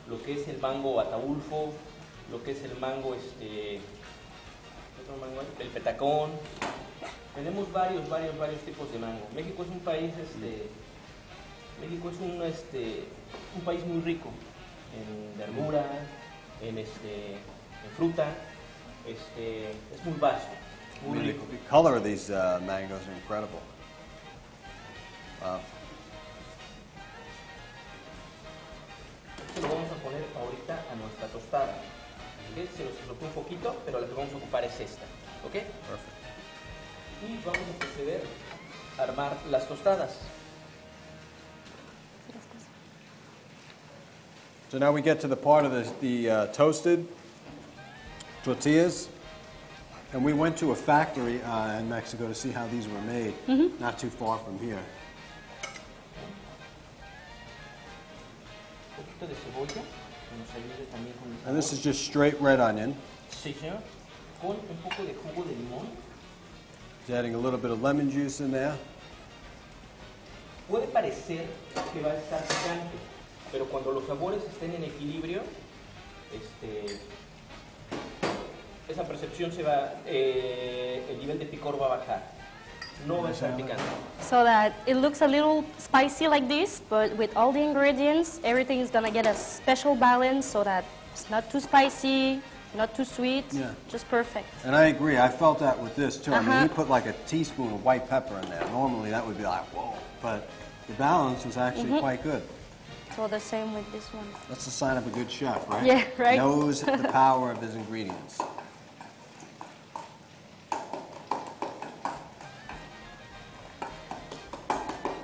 lo 0.08 0.22
que 0.22 0.34
es 0.34 0.48
el 0.48 0.58
mango 0.60 1.00
ataulfo, 1.00 1.72
lo 2.30 2.42
que 2.42 2.52
es 2.52 2.62
el 2.62 2.78
mango, 2.78 3.14
este, 3.14 3.80
¿qué 3.80 5.02
otro 5.02 5.16
mango 5.16 5.42
el 5.58 5.68
petacón. 5.68 6.30
Tenemos 7.34 7.70
varios, 7.72 8.08
varios, 8.08 8.38
varios 8.38 8.60
tipos 8.60 8.90
de 8.92 8.98
mango. 8.98 9.26
México 9.34 9.62
es 9.64 9.68
un 9.68 9.80
país, 9.80 10.12
este, 10.16 10.68
México 11.80 12.10
es 12.10 12.18
un, 12.20 12.42
este, 12.42 13.04
un 13.54 13.62
país 13.62 13.84
muy 13.84 14.00
rico 14.02 14.30
en 14.94 15.38
verdura, 15.38 15.84
en, 16.62 16.78
este, 16.78 17.32
en 17.34 17.90
fruta, 17.96 18.26
este, 19.06 19.70
es 19.70 20.04
muy 20.04 20.18
vasto, 20.18 20.52
I 21.02 21.06
muy 21.08 21.18
mean, 21.18 21.32
rico. 21.32 21.44
the, 21.50 21.56
the 21.58 21.68
color 21.68 21.96
of 21.96 22.02
these 22.04 22.30
uh, 22.30 22.58
mangoes 22.64 23.06
are 23.06 23.14
incredible. 23.16 23.60
Wow. 25.42 25.60
Esto 29.48 29.60
lo 29.60 29.74
vamos 29.74 29.90
a 29.90 30.02
poner 30.02 30.24
ahorita 30.38 30.84
a 30.90 30.94
nuestra 30.96 31.26
tostada. 31.28 31.74
¿ok? 32.52 32.76
Se 32.76 32.84
nos 32.84 32.94
soltó 33.06 33.24
un 33.26 33.32
poquito, 33.32 33.76
pero 33.84 34.00
la 34.00 34.06
que 34.06 34.14
vamos 34.14 34.32
a 34.32 34.36
ocupar 34.36 34.64
es 34.64 34.80
esta. 34.80 35.04
¿ok? 35.44 35.52
Perfect. 35.52 36.16
Y 37.22 37.36
vamos 37.44 37.60
a 37.74 37.78
proceder 37.78 38.22
a 38.98 39.02
armar 39.02 39.36
las 39.50 39.68
tostadas. 39.68 40.16
So 44.68 44.78
now 44.78 44.90
we 44.90 45.00
get 45.00 45.20
to 45.20 45.28
the 45.28 45.36
part 45.36 45.64
of 45.64 45.72
the, 45.72 45.88
the 46.00 46.30
uh, 46.30 46.46
toasted 46.48 47.06
tortillas. 48.42 49.08
And 50.12 50.24
we 50.24 50.32
went 50.32 50.56
to 50.58 50.70
a 50.70 50.74
factory 50.74 51.42
uh, 51.42 51.78
in 51.78 51.88
Mexico 51.88 52.28
to 52.28 52.34
see 52.34 52.50
how 52.50 52.66
these 52.68 52.88
were 52.88 53.00
made, 53.02 53.34
not 53.80 53.98
too 53.98 54.08
far 54.08 54.38
from 54.38 54.58
here. 54.58 54.78
Un 58.96 59.04
poquito 59.04 59.28
de 59.28 59.34
cebolla, 59.34 59.66
que 59.66 60.38
nos 60.38 60.48
ayude 60.54 60.86
también 60.90 61.12
con 61.18 61.30
el 61.30 61.48
And 61.48 61.56
this 61.56 61.72
is 61.72 61.82
just 61.82 62.04
straight 62.04 62.40
red 62.40 62.60
onion. 62.60 62.94
Sí, 63.30 63.52
señor. 63.52 63.82
Con 64.40 64.56
un 64.56 64.76
poco 64.82 65.02
de 65.04 65.14
jugo 65.14 65.44
de 65.44 65.54
limón. 65.54 65.86
Just 67.00 67.10
adding 67.18 67.34
a 67.34 67.38
little 67.38 67.58
bit 67.58 67.70
of 67.72 67.82
lemon 67.82 68.10
juice 68.10 68.40
in 68.40 68.52
there. 68.52 68.76
Puede 70.68 70.86
parecer 70.92 71.46
que 71.92 72.00
va 72.00 72.10
a 72.10 72.16
estar 72.16 72.42
picante, 72.42 72.96
pero 73.52 73.66
cuando 73.66 73.92
los 73.92 74.06
sabores 74.06 74.42
estén 74.44 74.74
en 74.74 74.84
equilibrio, 74.84 75.42
este, 76.32 76.98
esa 78.88 79.04
percepción 79.04 79.52
se 79.52 79.62
va, 79.62 79.94
eh, 80.06 81.04
el 81.10 81.18
nivel 81.18 81.38
de 81.38 81.46
picor 81.46 81.80
va 81.80 81.86
a 81.86 81.96
bajar. 81.98 82.22
No 83.06 83.22
va 83.22 83.28
a 83.28 83.32
estar 83.32 83.54
picante. 83.56 83.82
So 84.22 84.42
that 84.44 84.72
it 84.86 84.96
looks 84.96 85.20
a 85.20 85.26
little 85.26 85.64
spicy 85.78 86.28
like 86.28 86.48
this, 86.48 86.80
but 86.88 87.14
with 87.18 87.36
all 87.36 87.52
the 87.52 87.60
ingredients, 87.60 88.40
everything 88.42 88.80
is 88.80 88.90
gonna 88.90 89.10
get 89.10 89.26
a 89.26 89.34
special 89.34 89.94
balance 89.94 90.46
so 90.46 90.64
that 90.64 90.84
it's 91.12 91.28
not 91.30 91.50
too 91.50 91.60
spicy, 91.60 92.40
not 92.74 92.94
too 92.94 93.04
sweet, 93.04 93.44
Yeah. 93.52 93.74
just 93.90 94.08
perfect. 94.08 94.46
And 94.64 94.74
I 94.74 94.86
agree, 94.86 95.18
I 95.18 95.28
felt 95.28 95.58
that 95.60 95.78
with 95.78 95.94
this 95.94 96.16
too. 96.16 96.32
I 96.32 96.40
mean, 96.40 96.48
Uh-huh. 96.48 96.62
he 96.62 96.68
put 96.68 96.88
like 96.88 97.06
a 97.06 97.12
teaspoon 97.26 97.74
of 97.74 97.84
white 97.84 98.08
pepper 98.08 98.38
in 98.42 98.48
there. 98.48 98.64
Normally 98.72 99.10
that 99.10 99.26
would 99.26 99.36
be 99.36 99.44
like, 99.44 99.64
whoa. 99.74 99.92
But 100.22 100.48
the 100.88 100.94
balance 100.94 101.44
was 101.44 101.56
actually 101.58 102.00
quite 102.00 102.22
good. 102.22 102.42
So 103.16 103.26
the 103.26 103.40
same 103.40 103.72
with 103.72 103.90
this 103.92 104.12
one. 104.12 104.26
That's 104.46 104.66
a 104.66 104.70
sign 104.70 104.98
of 104.98 105.06
a 105.06 105.10
good 105.10 105.30
chef, 105.30 105.66
right? 105.70 105.82
Yeah, 105.86 106.04
right. 106.18 106.36
Knows 106.36 106.82
the 106.82 106.98
power 107.12 107.50
of 107.50 107.62
his 107.62 107.74
ingredients. 107.74 108.38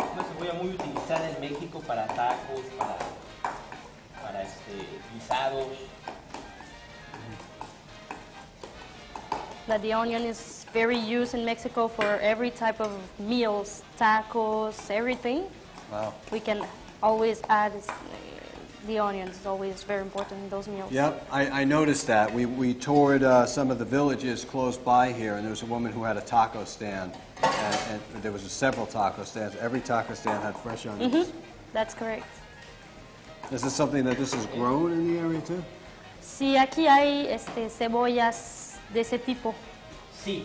Una 0.00 0.24
cebolla 0.24 0.54
muy 0.54 0.70
utilizada 0.70 1.28
en 1.28 1.38
México 1.38 1.82
para 1.86 2.06
tacos, 2.06 2.64
para, 2.78 2.96
para 4.22 4.42
este, 4.42 4.86
guisados. 5.12 5.66
That 9.66 9.82
the 9.82 9.92
onion 9.92 10.22
is 10.22 10.64
very 10.72 10.96
used 10.96 11.34
in 11.34 11.44
Mexico 11.44 11.88
for 11.88 12.18
every 12.22 12.50
type 12.50 12.80
of 12.80 12.90
meals, 13.18 13.82
tacos, 13.98 14.90
everything. 14.90 15.44
Wow. 15.92 16.14
We 16.30 16.40
can 16.40 16.64
always 17.02 17.42
add 17.48 17.72
uh, 17.72 17.92
the 18.86 18.98
onions. 18.98 19.36
It's 19.36 19.46
always 19.46 19.82
very 19.82 20.02
important 20.02 20.40
in 20.42 20.50
those 20.50 20.68
meals. 20.68 20.92
Yep, 20.92 21.26
I, 21.30 21.62
I 21.62 21.64
noticed 21.64 22.06
that. 22.06 22.32
We, 22.32 22.46
we 22.46 22.74
toured 22.74 23.22
uh, 23.22 23.46
some 23.46 23.70
of 23.70 23.78
the 23.78 23.84
villages 23.84 24.44
close 24.44 24.76
by 24.76 25.12
here, 25.12 25.34
and 25.34 25.44
there 25.44 25.50
was 25.50 25.62
a 25.62 25.66
woman 25.66 25.92
who 25.92 26.04
had 26.04 26.16
a 26.16 26.20
taco 26.22 26.64
stand. 26.64 27.12
And, 27.42 28.00
and 28.14 28.22
there 28.22 28.32
was 28.32 28.42
several 28.42 28.86
taco 28.86 29.24
stands. 29.24 29.56
Every 29.56 29.80
taco 29.80 30.14
stand 30.14 30.42
had 30.42 30.56
fresh 30.56 30.86
onions. 30.86 31.32
That's 31.72 31.94
correct. 31.94 32.26
Is 33.50 33.62
this 33.62 33.74
something 33.74 34.04
that 34.04 34.16
this 34.16 34.32
is 34.32 34.46
grown 34.46 34.92
in 34.92 35.12
the 35.12 35.20
area 35.20 35.40
too? 35.40 35.62
Sí, 36.22 36.56
aquí 36.56 36.86
hay 36.86 37.26
este, 37.26 37.68
cebollas 37.68 38.78
de 38.94 39.00
ese 39.00 39.18
tipo. 39.18 39.54
Sí, 40.24 40.44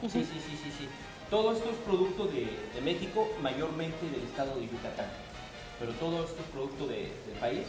sí, 0.00 0.08
sí, 0.08 0.24
sí, 0.24 0.56
sí, 0.64 0.70
sí. 0.78 0.88
Todo 1.30 1.52
esto 1.52 1.68
es 1.68 1.76
producto 1.86 2.26
de, 2.26 2.48
de 2.74 2.80
México, 2.80 3.28
mayormente 3.42 4.08
del 4.10 4.22
estado 4.22 4.54
de 4.54 4.62
Yucatán. 4.62 5.06
Pero 5.78 5.92
todo 5.92 6.24
esto 6.24 6.40
es 6.40 6.46
producto 6.52 6.86
de- 6.86 7.12
del 7.26 7.36
país. 7.40 7.66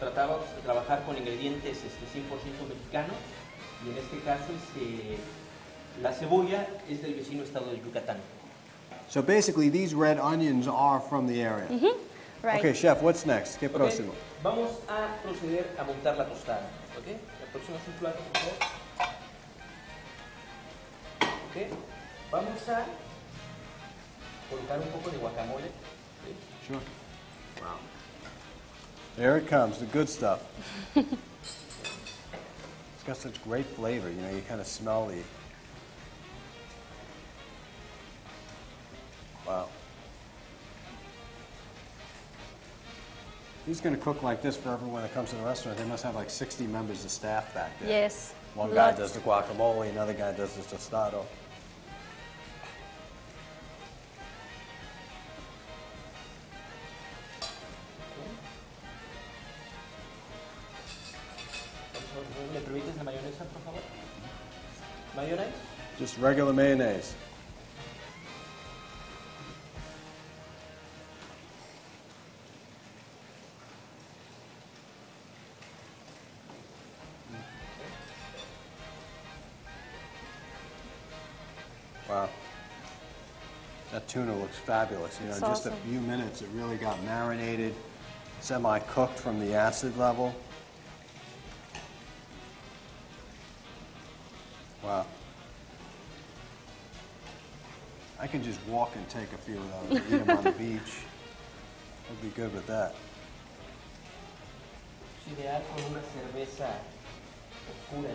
Tratamos 0.00 0.40
de 0.56 0.62
trabajar 0.62 1.04
con 1.04 1.16
ingredientes 1.16 1.78
este, 1.84 2.06
100% 2.06 2.66
mexicanos. 2.68 3.16
Y 3.84 3.90
en 3.90 3.98
este 3.98 4.18
caso, 4.20 4.44
este, 4.52 5.18
la 6.00 6.12
cebolla 6.12 6.66
es 6.88 7.02
del 7.02 7.14
vecino 7.14 7.42
estado 7.42 7.70
de 7.70 7.78
Yucatán. 7.80 8.18
So 9.08 9.22
basically, 9.22 9.68
these 9.70 9.94
red 9.94 10.18
onions 10.18 10.66
are 10.66 11.00
from 11.00 11.26
the 11.26 11.42
area. 11.42 11.66
Right. 12.42 12.58
Okay, 12.58 12.72
chef, 12.72 13.02
what's 13.02 13.26
next? 13.26 13.58
¿Qué 13.60 13.66
¿ok? 13.66 13.72
próximo? 13.74 14.12
Vamos 14.42 14.70
a 14.88 15.20
proceder 15.22 15.76
a 15.78 15.84
montar 15.84 16.16
la 16.16 16.24
tostada. 16.26 16.66
¿ok? 16.98 17.06
La 17.06 17.46
próxima 17.52 17.76
es 17.76 17.86
un 17.88 17.94
plato, 18.00 18.18
por 18.32 18.40
favor. 18.40 18.56
¿ok? 21.50 21.78
Vamos 22.32 22.68
a 22.68 22.86
colocar 24.50 24.78
un 24.78 24.88
poco 24.88 25.10
de 25.10 25.18
guacamole. 25.18 25.66
¿ok? 25.66 26.66
Sure. 26.66 26.80
Wow. 27.62 27.78
There 29.16 29.36
it 29.36 29.46
comes, 29.46 29.78
the 29.78 29.86
good 29.86 30.08
stuff. 30.08 30.42
it's 30.96 31.06
got 33.06 33.16
such 33.16 33.42
great 33.44 33.66
flavor, 33.66 34.10
you 34.10 34.20
know, 34.20 34.30
you 34.30 34.42
kind 34.42 34.60
of 34.60 34.66
smell 34.66 35.06
the. 35.06 35.18
Wow. 39.46 39.68
He's 43.66 43.80
going 43.80 43.94
to 43.94 44.00
cook 44.00 44.22
like 44.22 44.42
this 44.42 44.56
for 44.56 44.70
everyone 44.70 45.02
that 45.02 45.14
comes 45.14 45.30
to 45.30 45.36
the 45.36 45.42
restaurant. 45.42 45.78
They 45.78 45.84
must 45.84 46.02
have 46.02 46.16
like 46.16 46.30
60 46.30 46.66
members 46.66 47.04
of 47.04 47.10
staff 47.10 47.54
back 47.54 47.78
there. 47.78 47.88
Yes. 47.88 48.34
One 48.54 48.74
guy 48.74 48.92
does 48.92 49.12
the 49.12 49.20
guacamole, 49.20 49.88
another 49.88 50.12
guy 50.12 50.32
does 50.32 50.54
the 50.54 50.62
tostado. 50.62 51.24
Just 66.02 66.18
regular 66.18 66.52
mayonnaise. 66.52 67.14
Wow. 82.10 82.28
That 83.92 84.08
tuna 84.08 84.36
looks 84.36 84.58
fabulous. 84.58 85.20
You 85.20 85.26
know, 85.26 85.30
It's 85.30 85.40
just 85.40 85.66
a 85.66 85.70
few 85.70 86.00
minutes, 86.00 86.42
it 86.42 86.48
really 86.52 86.78
got 86.78 87.00
marinated, 87.04 87.76
semi-cooked 88.40 89.20
from 89.20 89.38
the 89.38 89.54
acid 89.54 89.96
level. 89.96 90.34
I 98.22 98.28
can 98.28 98.40
just 98.44 98.60
walk 98.68 98.94
and 98.94 99.06
take 99.08 99.32
a 99.32 99.36
few 99.38 99.56
of 99.56 99.90
those, 99.90 99.98
eat 99.98 100.24
them 100.24 100.38
on 100.38 100.44
the 100.44 100.52
beach. 100.52 101.02
I'd 102.08 102.22
be 102.22 102.28
good 102.28 102.54
with 102.54 102.64
that. 102.68 102.94
Es 105.26 105.32
ideal 105.32 105.60
con 105.74 105.84
una 105.90 106.00
cerveza 106.00 106.70
oscura. 107.68 108.14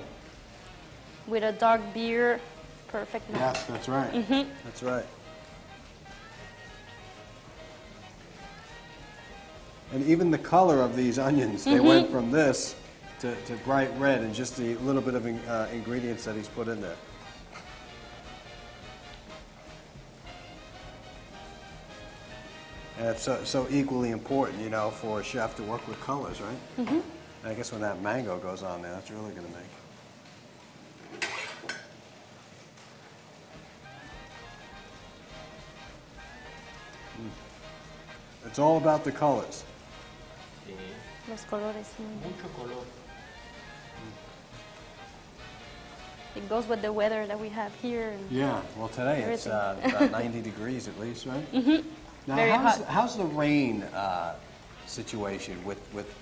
With 1.28 1.44
a 1.44 1.52
dark 1.52 1.82
beer, 1.94 2.40
perfect 2.88 3.30
match. 3.32 3.58
Yes, 3.58 3.66
that's 3.66 3.90
right. 3.90 4.48
That's 4.64 4.82
right. 4.82 5.06
And 9.92 10.06
even 10.06 10.32
the 10.32 10.38
color 10.38 10.82
of 10.82 10.96
these 10.96 11.20
onions, 11.20 11.66
they 11.66 11.82
went 11.82 12.10
from 12.10 12.32
this 12.32 12.76
to, 13.20 13.36
to 13.36 13.56
bright 13.66 13.92
red 13.98 14.22
and 14.22 14.34
just 14.34 14.56
the 14.56 14.76
little 14.76 15.02
bit 15.02 15.16
of 15.16 15.26
in- 15.26 15.40
uh, 15.50 15.68
ingredients 15.74 16.24
that 16.24 16.38
he's 16.38 16.48
put 16.48 16.70
in 16.70 16.80
there. 16.80 16.96
And 22.98 23.08
it's 23.08 23.22
so, 23.24 23.44
so 23.44 23.68
equally 23.70 24.10
important, 24.12 24.60
you 24.62 24.70
know, 24.70 24.90
for 24.90 25.20
a 25.20 25.24
chef 25.24 25.56
to 25.58 25.64
work 25.64 25.88
with 25.88 26.00
colors, 26.02 26.42
right? 26.42 26.58
Mm-hmm. 26.86 27.00
I 27.48 27.54
guess 27.54 27.72
when 27.72 27.82
that 27.82 28.02
mango 28.02 28.38
goes 28.40 28.64
on 28.64 28.82
there, 28.82 28.92
that's 28.92 29.12
really 29.12 29.32
going 29.34 29.46
to 29.48 29.54
make. 29.54 29.64
It's 38.46 38.60
all 38.60 38.78
about 38.78 39.04
the 39.04 39.12
colors. 39.12 39.64
eh, 40.68 40.72
Los 41.30 41.44
colores. 41.46 41.88
mm. 42.00 42.24
mucho 42.24 42.48
color. 42.56 42.84
It 46.36 46.48
goes 46.48 46.68
with 46.68 46.82
the 46.84 46.94
weather 46.94 47.26
that 47.26 47.40
we 47.40 47.50
have 47.50 47.74
here. 47.82 48.10
and- 48.12 48.32
Yeah, 48.32 48.62
well, 48.78 48.90
today 48.90 49.22
it's 49.24 49.48
uh, 49.48 49.76
about 49.84 50.12
90 50.24 50.42
degrees 50.42 50.88
at 50.88 51.00
least, 51.00 51.26
right? 51.26 51.52
Mm-hmm. 51.52 51.88
Now, 52.28 52.36
Very 52.36 52.52
how's, 52.52 52.78
hot. 52.78 52.88
how's 52.88 53.18
the 53.18 53.24
rain 53.24 53.84
uh, 53.84 54.36
situation 54.86 55.64
with, 55.64 55.80
with, 55.94 56.14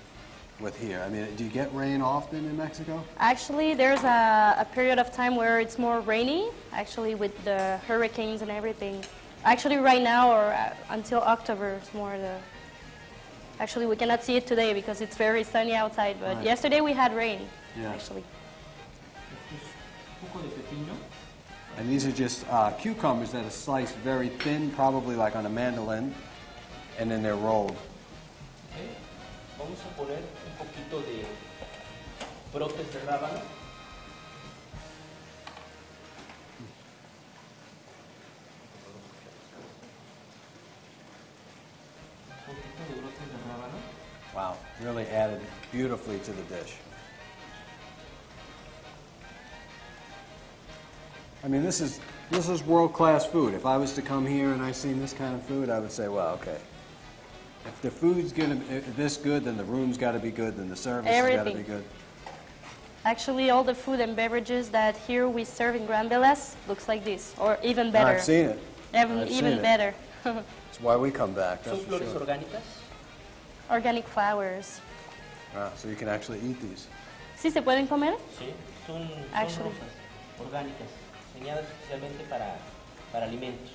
with 0.60 0.78
here? 0.80 1.02
I 1.04 1.08
mean, 1.08 1.26
do 1.34 1.42
you 1.42 1.50
get 1.50 1.74
rain 1.74 2.00
often 2.00 2.44
in 2.44 2.56
Mexico? 2.56 3.02
Actually, 3.18 3.74
there's 3.74 4.04
a, 4.04 4.54
a 4.60 4.64
period 4.72 5.00
of 5.00 5.12
time 5.12 5.34
where 5.34 5.58
it's 5.58 5.80
more 5.80 5.98
rainy, 6.00 6.48
actually, 6.72 7.16
with 7.16 7.34
the 7.44 7.78
hurricanes 7.88 8.40
and 8.42 8.52
everything. 8.52 9.04
Actually, 9.44 9.78
right 9.78 10.00
now, 10.02 10.30
or 10.30 10.44
uh, 10.44 10.72
until 10.90 11.20
October, 11.22 11.70
it's 11.70 11.92
more 11.92 12.16
the. 12.16 12.36
Actually, 13.58 13.86
we 13.86 13.96
cannot 13.96 14.22
see 14.22 14.36
it 14.36 14.46
today 14.46 14.72
because 14.74 15.00
it's 15.00 15.16
very 15.16 15.42
sunny 15.42 15.74
outside, 15.74 16.16
but 16.20 16.36
Right. 16.36 16.44
yesterday 16.44 16.80
we 16.82 16.92
had 16.92 17.16
rain, 17.16 17.40
Yeah. 17.76 17.90
actually. 17.92 18.22
And 21.86 21.94
these 21.94 22.04
are 22.04 22.10
just 22.10 22.44
uh, 22.50 22.72
cucumbers 22.72 23.30
that 23.30 23.44
are 23.44 23.50
sliced 23.50 23.94
very 23.98 24.28
thin, 24.28 24.72
probably 24.72 25.14
like 25.14 25.36
on 25.36 25.46
a 25.46 25.48
mandolin, 25.48 26.12
and 26.98 27.08
then 27.08 27.22
they're 27.22 27.36
rolled. 27.36 27.76
¿ok? 27.76 28.80
Vamos 29.56 29.78
a 29.78 29.96
poner 29.96 30.18
un 30.18 30.56
poquito 30.58 31.00
de 31.06 31.24
brotes 32.52 32.92
de 32.92 32.98
rábano. 33.06 33.40
Un 42.48 42.54
poquito 42.56 42.82
de 42.88 43.00
brotes 43.00 43.28
de 43.30 43.38
rábano. 43.46 43.78
Wow, 44.34 44.56
really 44.82 45.06
added 45.06 45.40
beautifully 45.70 46.18
to 46.18 46.32
the 46.32 46.42
dish. 46.52 46.74
I 51.46 51.48
mean, 51.48 51.62
this 51.62 51.80
is 51.80 52.00
this 52.28 52.48
is 52.48 52.64
world 52.64 52.92
class 52.92 53.24
food. 53.24 53.54
If 53.54 53.66
I 53.66 53.76
was 53.76 53.92
to 53.92 54.02
come 54.02 54.26
here 54.26 54.50
and 54.50 54.60
I 54.60 54.72
seen 54.72 54.98
this 54.98 55.12
kind 55.12 55.32
of 55.32 55.44
food, 55.44 55.70
I 55.70 55.78
would 55.78 55.92
say, 55.92 56.08
well, 56.08 56.34
okay. 56.34 56.58
If 57.64 57.80
the 57.82 57.90
food's 57.90 58.32
gonna 58.32 58.56
be 58.56 58.78
uh, 58.78 58.80
this 58.96 59.16
good, 59.16 59.44
then 59.44 59.56
the 59.56 59.62
room's 59.62 59.96
got 59.96 60.12
to 60.12 60.18
be 60.18 60.32
good, 60.32 60.56
then 60.56 60.68
the 60.68 60.74
service 60.74 61.08
has 61.08 61.22
got 61.22 61.44
to 61.44 61.44
be 61.44 61.50
Everything. 61.50 61.76
good. 61.76 61.84
Actually, 63.04 63.50
all 63.50 63.62
the 63.62 63.76
food 63.76 64.00
and 64.00 64.16
beverages 64.16 64.70
that 64.70 64.96
here 64.96 65.28
we 65.28 65.44
serve 65.44 65.76
in 65.76 65.86
Gran 65.86 66.08
Velas 66.08 66.56
looks 66.66 66.88
like 66.88 67.04
this, 67.04 67.32
or 67.38 67.58
even 67.62 67.92
better. 67.92 68.16
I've 68.16 68.22
seen 68.22 68.46
it. 68.46 68.58
Even, 68.92 69.20
I've 69.20 69.28
seen 69.28 69.38
even 69.38 69.52
it. 69.52 69.62
better. 69.62 69.94
That's 70.24 70.80
why 70.80 70.96
we 70.96 71.12
come 71.12 71.32
back. 71.32 71.62
That's 71.62 71.78
Son 71.78 71.86
for 71.86 71.98
flores 71.98 72.10
sure. 72.10 72.20
orgánicas. 72.22 72.66
Organic 73.70 74.08
flowers. 74.08 74.80
Wow, 75.54 75.70
so 75.76 75.86
you 75.86 75.94
can 75.94 76.08
actually 76.08 76.40
eat 76.40 76.60
these. 76.60 76.88
¿Sí 77.36 77.52
se 77.52 77.62
pueden 77.62 77.86
comer? 77.86 78.16
Sí, 78.36 78.52
son, 78.84 79.06
son 79.06 79.10
Actually. 79.32 79.70
rosas 79.70 80.06
orgánicas, 80.40 80.88
diseñadas 81.36 81.64
especialmente 81.64 82.24
para, 82.28 82.56
para 83.12 83.26
alimentos. 83.26 83.70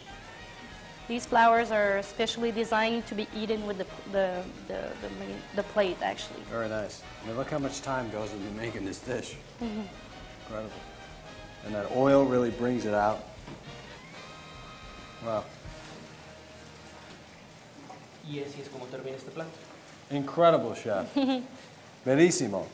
These 1.07 1.25
flowers 1.25 1.71
are 1.71 2.01
specially 2.03 2.51
designed 2.51 3.05
to 3.07 3.15
be 3.15 3.27
eaten 3.35 3.65
with 3.65 3.79
the, 3.79 3.85
the, 4.11 4.43
the, 4.67 4.79
the, 5.01 5.11
the 5.57 5.63
plate, 5.63 5.97
actually. 6.01 6.41
Very 6.49 6.69
nice. 6.69 7.01
I 7.23 7.27
mean, 7.27 7.37
look 7.37 7.49
how 7.49 7.59
much 7.59 7.81
time 7.81 8.09
goes 8.11 8.31
into 8.31 8.49
making 8.51 8.85
this 8.85 8.99
dish. 8.99 9.35
Incredible. 9.59 10.71
And 11.65 11.75
that 11.75 11.91
oil 11.95 12.23
really 12.25 12.51
brings 12.51 12.85
it 12.85 12.93
out. 12.93 13.25
Wow. 15.25 15.43
Y 18.25 18.39
así 18.39 18.61
es 18.61 18.69
como 18.69 18.85
termina 18.85 19.17
este 19.17 19.31
plato. 19.31 19.49
Incredible, 20.11 20.75
chef. 20.75 21.13
Bellissimo. 22.05 22.65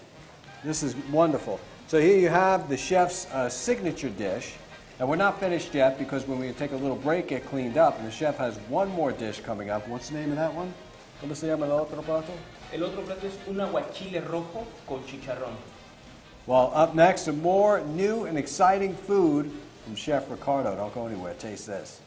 This 0.64 0.84
is 0.84 0.96
wonderful. 1.12 1.60
So 1.88 2.00
here 2.00 2.18
you 2.18 2.30
have 2.30 2.70
the 2.70 2.78
chef's 2.78 3.26
uh, 3.28 3.50
signature 3.50 4.10
dish. 4.10 4.54
And 5.00 5.08
we're 5.08 5.16
not 5.16 5.40
finished 5.40 5.76
yet 5.76 6.00
because 6.00 6.28
when 6.28 6.40
we 6.40 6.52
take 6.54 6.72
a 6.72 6.76
little 6.76 6.96
break, 6.96 7.28
get 7.28 7.46
cleaned 7.46 7.78
up, 7.78 8.00
and 8.00 8.08
the 8.08 8.12
chef 8.12 8.38
has 8.38 8.58
one 8.68 8.90
more 8.90 9.12
dish 9.12 9.40
coming 9.42 9.70
up. 9.70 9.88
What's 9.88 10.10
the 10.10 10.16
name 10.16 10.32
of 10.32 10.38
that 10.38 10.54
one? 10.54 10.74
¿Cómo 11.22 11.36
se 11.36 11.48
llama 11.48 11.66
el 11.66 11.72
otro 11.72 12.02
plato? 12.02 12.34
El 12.74 12.84
otro 12.84 13.04
plato 13.04 13.28
es 13.28 13.38
un 13.48 13.58
aguachile 13.60 14.28
rojo 14.28 14.66
con 14.88 15.04
chicharrón. 15.04 15.56
Well, 16.48 16.72
up 16.74 16.96
next, 16.96 17.24
some 17.24 17.42
more 17.42 17.82
new 17.82 18.26
and 18.26 18.38
exciting 18.38 18.96
food 18.96 19.52
from 19.84 19.96
Chef 19.96 20.30
Ricardo. 20.32 20.76
Don't 20.76 20.94
go 20.94 21.06
anywhere. 21.06 21.34
Taste 21.36 21.68
this. 21.68 22.02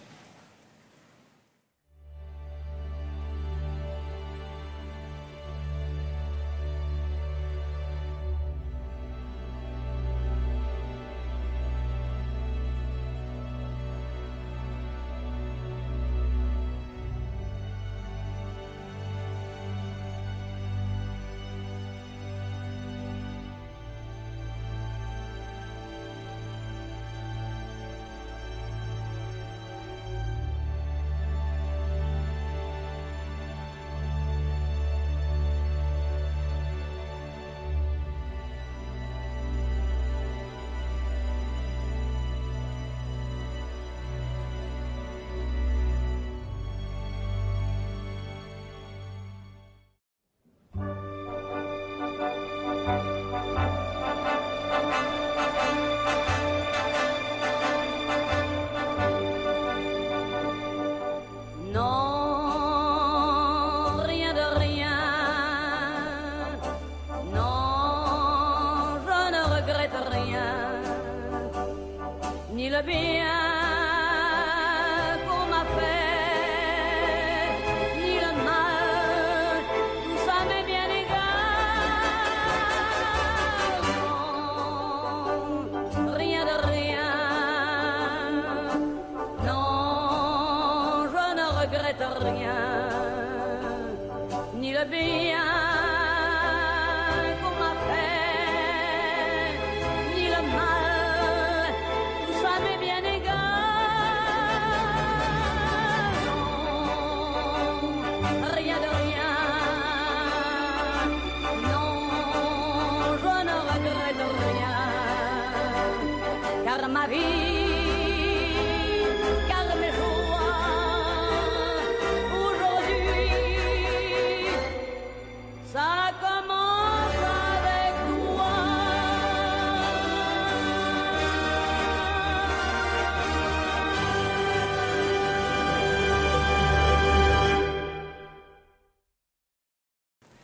ni 72.61 72.69
la 72.69 72.83
mía. 72.83 73.50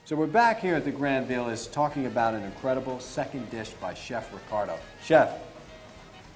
So 0.07 0.15
we're 0.15 0.29
back 0.29 0.61
here 0.61 0.77
at 0.77 0.85
the 0.85 0.93
Grand 0.93 1.27
Villas 1.27 1.67
talking 1.67 2.07
about 2.07 2.33
an 2.33 2.45
incredible 2.45 3.01
second 3.01 3.51
dish 3.51 3.71
by 3.81 3.93
Chef 3.93 4.33
Ricardo. 4.33 4.79
Chef, 5.03 5.29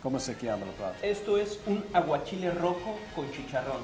¿cómo 0.02 0.18
se 0.18 0.35
llama 0.35 0.66
el 0.66 0.72
plato? 0.72 0.96
Esto 1.04 1.37
es 1.37 1.56
un 1.68 1.85
aguachile 1.94 2.50
rojo 2.61 2.98
con 3.14 3.30
chicharrón. 3.30 3.83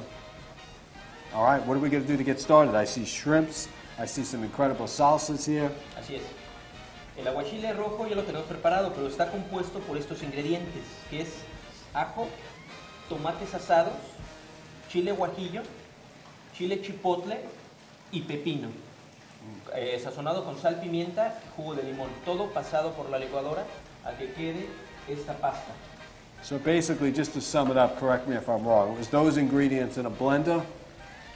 All 1.33 1.45
right, 1.45 1.65
what 1.65 1.77
are 1.77 1.79
we 1.79 1.89
going 1.89 2.03
to 2.03 2.09
do 2.09 2.17
to 2.17 2.25
get 2.25 2.41
started? 2.41 2.75
I 2.75 2.85
see 2.85 3.05
shrimps. 3.05 3.69
I 3.97 4.07
see 4.07 4.25
some 4.25 4.43
incredible 4.43 4.89
salsas 4.89 5.47
here. 5.47 5.71
Así 5.97 6.17
es. 6.17 6.23
El 7.17 7.29
aguachile 7.29 7.73
rojo 7.73 8.09
ya 8.09 8.17
lo 8.17 8.25
tenemos 8.25 8.49
preparado, 8.49 8.93
pero 8.93 9.07
está 9.07 9.31
compuesto 9.31 9.79
por 9.79 9.97
estos 9.97 10.21
ingredientes, 10.25 10.83
que 11.09 11.21
es 11.21 11.29
ajo, 11.95 12.27
tomates 13.09 13.55
asados, 13.55 13.95
chile 14.91 15.13
guajillo, 15.13 15.63
chile 16.59 16.83
chipotle 16.83 17.39
y 18.11 18.23
pepino. 18.23 18.86
Eh, 19.75 20.01
sazonado 20.03 20.45
con 20.45 20.59
sal, 20.59 20.81
pimienta 20.81 21.35
y 21.45 21.57
jugo 21.57 21.75
de 21.75 21.83
limón. 21.83 22.09
Todo 22.25 22.47
pasado 22.51 22.93
por 22.93 23.11
la 23.11 23.19
licuadora 23.19 23.65
a 24.05 24.13
que 24.13 24.33
quede 24.33 24.67
esta 25.09 25.35
pasta. 25.35 25.73
So 26.43 26.59
basically, 26.59 27.13
just 27.13 27.33
to 27.35 27.41
sum 27.41 27.71
it 27.71 27.77
up, 27.77 27.99
correct 27.99 28.29
me 28.29 28.37
if 28.37 28.49
I'm 28.49 28.65
wrong, 28.65 28.93
it 28.93 28.99
was 28.99 29.09
those 29.09 29.37
ingredients 29.37 29.97
in 29.99 30.07
a 30.07 30.11
blender 30.11 30.63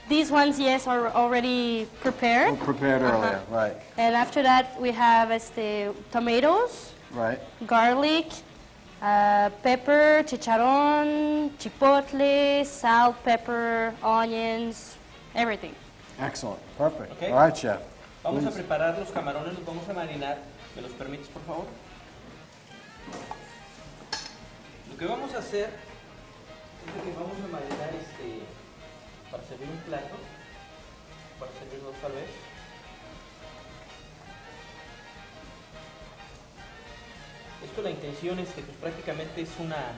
These 0.09 0.31
ones, 0.31 0.59
yes, 0.59 0.87
are 0.87 1.07
already 1.13 1.87
prepared. 2.01 2.57
prepared 2.59 3.01
earlier, 3.01 3.39
right? 3.49 3.75
And 3.97 4.15
after 4.15 4.41
that, 4.43 4.79
we 4.81 4.91
have 4.91 5.31
este, 5.31 5.89
tomatoes, 6.11 6.91
Right. 7.13 7.39
garlic, 7.65 8.27
uh, 9.01 9.49
pepper, 9.63 10.23
chicharrón, 10.25 11.51
chipotle, 11.59 12.65
salt, 12.65 13.15
pepper, 13.23 13.93
onions, 14.03 14.97
everything. 15.35 15.75
Excellent. 16.19 16.59
Perfect. 16.77 17.11
Okay. 17.13 17.31
All 17.31 17.39
right, 17.39 17.55
chef. 17.55 17.79
Vamos 18.23 18.45
a 18.45 18.51
preparar 18.51 18.99
los 18.99 19.09
camarones, 19.09 19.55
los 19.55 19.65
vamos 19.65 19.89
a 19.89 19.93
marinar. 19.93 20.37
¿Me 20.75 20.83
los 20.83 20.91
permites, 20.91 21.27
por 21.29 21.41
favor? 21.41 21.65
Lo 24.91 24.97
que 24.97 25.05
vamos 25.07 25.33
a 25.33 25.39
hacer 25.39 25.71
es 26.85 27.03
que 27.03 27.13
vamos 27.13 27.35
a 27.43 27.47
marinar 27.51 27.89
este, 27.97 28.45
para 29.31 29.43
servir 29.43 29.67
un 29.67 29.77
plato, 29.89 30.15
para 31.39 31.51
servir 31.53 31.81
dos 31.81 31.95
tal 31.99 32.11
vez. 32.11 32.29
Esto 37.65 37.81
la 37.81 37.89
intención 37.89 38.37
es 38.37 38.49
que 38.49 38.61
pues, 38.61 38.77
prácticamente 38.77 39.41
es 39.41 39.49
una, 39.57 39.97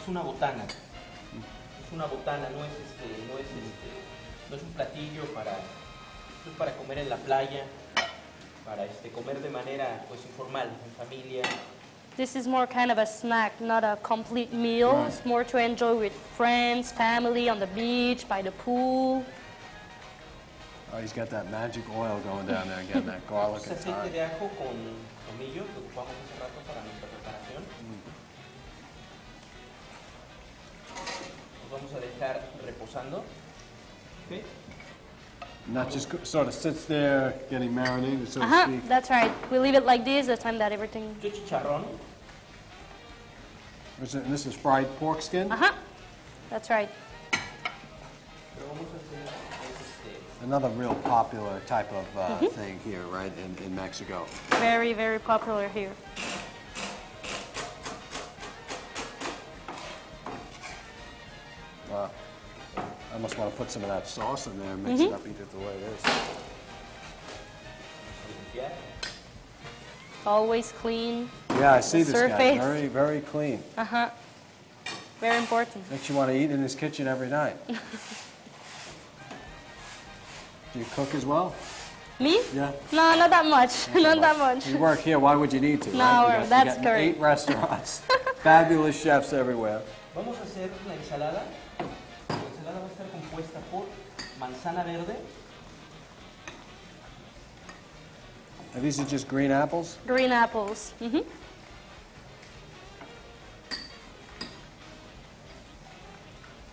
es 0.00 0.06
una 0.06 0.22
botana. 0.22 0.64
Es 0.64 1.92
una 1.92 2.06
botana, 2.06 2.48
no 2.50 2.64
es, 2.64 2.70
este, 2.70 3.26
no 3.26 3.38
es, 3.38 3.50
este, 3.50 3.90
no 4.50 4.56
es 4.56 4.62
un 4.62 4.72
platillo 4.72 5.24
para, 5.34 5.58
para 6.58 6.72
comer 6.72 6.98
en 6.98 7.08
la 7.08 7.16
playa, 7.16 7.64
para 8.64 8.84
este, 8.84 9.10
comer 9.10 9.40
de 9.40 9.50
manera 9.50 10.04
pues, 10.08 10.20
informal, 10.24 10.68
en 10.68 10.92
familia. 11.04 11.42
This 12.16 12.34
is 12.34 12.46
more 12.46 12.66
kind 12.66 12.90
of 12.90 12.96
a 12.98 13.04
snack, 13.04 13.60
not 13.60 13.84
a 13.84 13.98
complete 14.02 14.50
meal. 14.52 14.92
Right. 14.92 15.08
It's 15.08 15.26
more 15.26 15.44
to 15.44 15.58
enjoy 15.58 15.96
with 15.96 16.14
friends, 16.34 16.90
family, 16.90 17.50
on 17.50 17.58
the 17.60 17.66
beach, 17.66 18.26
by 18.26 18.40
the 18.40 18.52
pool. 18.52 19.22
Oh, 20.94 20.98
he's 20.98 21.12
got 21.12 21.28
that 21.28 21.50
magic 21.50 21.84
oil 21.94 22.18
going 22.24 22.46
down 22.46 22.68
there, 22.68 22.82
getting 22.86 23.06
that 23.06 23.26
garlic 23.26 23.62
Es 23.64 23.70
and 23.70 23.80
thyme. 23.80 24.12
de 24.12 24.20
ajo 24.24 24.48
con 24.56 24.76
tomillo 25.28 25.66
que 25.66 25.78
ocupamos 25.78 26.12
hace 26.24 26.40
rato 26.40 26.58
para 26.66 26.80
nuestra 26.80 27.06
preparación. 27.08 27.62
Los 31.62 31.70
vamos 31.70 31.92
a 31.92 32.00
dejar 32.00 32.40
reposando. 32.64 33.18
¿ok? 33.18 34.42
And 35.66 35.76
that 35.76 35.90
just 35.90 36.08
co- 36.08 36.22
sort 36.22 36.46
of 36.46 36.54
sits 36.54 36.84
there, 36.84 37.34
getting 37.50 37.74
marinated, 37.74 38.28
so 38.28 38.40
to 38.40 38.46
Uh-huh, 38.46 38.66
speak. 38.66 38.88
that's 38.88 39.10
right. 39.10 39.32
We 39.50 39.58
leave 39.58 39.74
it 39.74 39.84
like 39.84 40.04
this 40.04 40.26
the 40.26 40.36
time 40.36 40.58
that 40.58 40.70
everything. 40.72 41.16
Chicharrón. 41.20 41.84
Is 44.02 44.14
it- 44.14 44.24
And 44.24 44.32
this 44.32 44.46
is 44.46 44.54
fried 44.54 44.86
pork 44.98 45.22
skin? 45.22 45.50
Uh 45.50 45.56
huh. 45.56 45.72
That's 46.50 46.70
right. 46.70 46.88
Pero 47.32 48.68
vamos 48.68 48.86
a 48.92 48.96
hacer 48.96 49.24
es, 49.64 49.80
este, 49.80 50.44
Another 50.44 50.68
real 50.70 50.94
popular 50.94 51.60
type 51.66 51.90
of 51.92 52.06
uh, 52.16 52.38
thing 52.50 52.78
here, 52.84 53.02
right, 53.10 53.32
in, 53.36 53.64
in 53.64 53.74
Mexico. 53.74 54.26
Very, 54.60 54.92
very 54.92 55.18
popular 55.18 55.68
here. 55.68 55.90
Almost 63.16 63.38
want 63.38 63.50
to 63.50 63.56
put 63.56 63.70
some 63.70 63.82
of 63.82 63.88
that 63.88 64.06
sauce 64.06 64.46
in 64.46 64.58
there 64.60 64.72
and 64.72 64.84
mix 64.84 65.00
it 65.00 65.10
up, 65.10 65.26
eat 65.26 65.40
it 65.40 65.50
the 65.50 65.56
way 65.58 65.72
it 65.72 65.82
is. 65.82 66.02
limpiar. 68.54 68.70
Always 70.26 70.72
clean. 70.72 71.30
Yeah, 71.50 71.72
I 71.72 71.80
see 71.80 72.02
The 72.02 72.12
this 72.12 72.28
guy. 72.30 72.58
Very, 72.58 72.88
very 72.88 73.20
clean. 73.22 73.62
Uh 73.78 73.84
huh. 73.84 74.10
Very 75.18 75.38
important. 75.38 75.90
Makes 75.90 76.10
you 76.10 76.14
want 76.14 76.30
to 76.30 76.36
eat 76.36 76.50
in 76.50 76.60
his 76.60 76.74
kitchen 76.74 77.08
every 77.08 77.28
night. 77.28 77.56
Do 77.68 77.74
you 80.78 80.84
cook 80.94 81.14
as 81.14 81.24
well? 81.24 81.54
Me? 82.20 82.38
Yeah. 82.54 82.72
No, 82.92 83.14
not 83.16 83.30
that 83.30 83.46
much. 83.46 83.88
not 83.94 84.20
that 84.20 84.36
much. 84.46 84.66
You 84.68 84.76
work 84.76 85.00
here, 85.00 85.18
why 85.18 85.34
would 85.36 85.54
you 85.54 85.60
need 85.60 85.80
to? 85.82 85.90
No, 85.92 85.98
right? 85.98 86.42
You 86.44 86.50
got- 86.50 86.66
you 86.66 86.72
got 86.74 86.82
correct. 86.82 87.00
Eight 87.00 87.18
restaurants, 87.18 88.02
fabulous 88.42 89.00
chefs 89.02 89.32
everywhere. 89.32 89.80
Vamos 90.14 90.36
a 90.36 90.40
hacer 90.42 90.68
la 90.86 90.92
ensalada. 90.94 91.42
Estar 92.96 93.06
compuesta 93.10 93.58
por 93.70 93.84
manzana 94.40 94.82
verde, 94.84 95.16
And 98.74 98.84
these 98.84 99.00
are 99.00 99.06
just 99.06 99.26
green 99.26 99.50
apples? 99.52 99.96
Green 100.06 100.32
apples. 100.32 100.92
hmm 101.00 101.20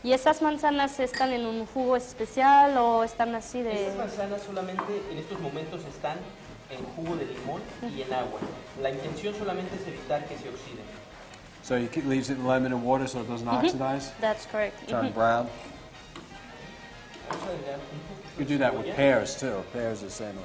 ¿Y 0.04 0.12
esas 0.12 0.42
manzanas 0.42 1.00
están 1.00 1.32
en 1.32 1.46
un 1.46 1.66
jugo 1.66 1.96
especial 1.96 2.78
o 2.78 3.04
están 3.06 3.34
así 3.36 3.60
Estas 3.60 3.94
de...? 3.94 3.98
manzanas 3.98 4.42
solamente 4.42 5.02
en 5.10 5.18
estos 5.18 5.40
momentos 5.40 5.82
están 5.86 6.18
en 6.70 6.84
jugo 6.96 7.16
de 7.16 7.26
limón 7.26 7.62
y 7.96 8.02
en 8.02 8.14
agua. 8.14 8.40
La 8.82 8.90
intención 8.90 9.34
solamente 9.36 9.76
es 9.76 9.88
evitar 9.88 10.26
que 10.26 10.36
se 10.38 10.50
oxiden. 10.50 10.84
So 11.64 11.78
you 11.78 11.88
keep, 11.88 12.06
leaves 12.06 12.30
it 12.30 12.38
in 12.38 12.46
lemon 12.46 12.74
and 12.74 12.84
water 12.84 13.08
so 13.08 13.22
it 13.22 13.30
doesn't 13.30 13.48
oxidize, 13.48 14.12
That's 14.20 14.46
correct. 14.46 14.86
turn 14.90 15.06
Mhm. 15.06 15.14
brown. 15.14 15.48
You 17.34 18.38
could 18.38 18.48
do 18.48 18.58
that 18.60 18.76
with 18.76 18.88
pears 18.96 19.36
too. 19.40 19.64
Pears 19.74 20.02
the 20.02 20.10
same. 20.10 20.36
way. 20.36 20.42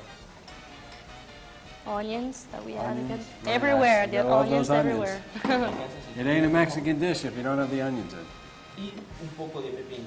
Onions 1.87 2.47
that 2.53 2.63
we 2.65 2.75
add 2.75 2.91
Onions, 2.91 3.11
again. 3.13 3.25
very 3.43 3.55
Everywhere, 3.57 4.01
nice. 4.07 4.11
the 4.11 4.17
You 4.17 4.23
gotta 4.25 4.35
onions 4.35 4.69
those 4.69 4.79
onions. 4.79 5.23
everywhere. 5.45 5.79
It 6.19 6.27
ain't 6.27 6.45
a 6.47 6.49
Mexican 6.51 6.99
dish 6.99 7.25
if 7.25 7.37
you 7.37 7.43
don't 7.43 7.57
have 7.59 7.71
the 7.71 7.81
onions 7.81 8.13
in. 8.13 8.27
Y 8.85 8.93
un 9.23 9.29
poco 9.37 9.61
de 9.63 9.69
pepino. 9.71 10.05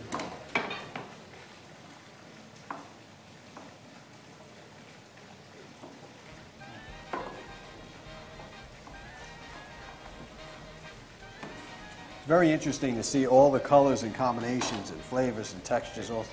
very 12.31 12.49
interesting 12.49 12.95
to 12.95 13.03
see 13.03 13.27
all 13.27 13.51
the 13.51 13.59
colors 13.59 14.03
and 14.03 14.15
combinations 14.15 14.89
and 14.89 15.01
flavors 15.01 15.51
and 15.53 15.61
textures 15.65 16.09
all 16.09 16.25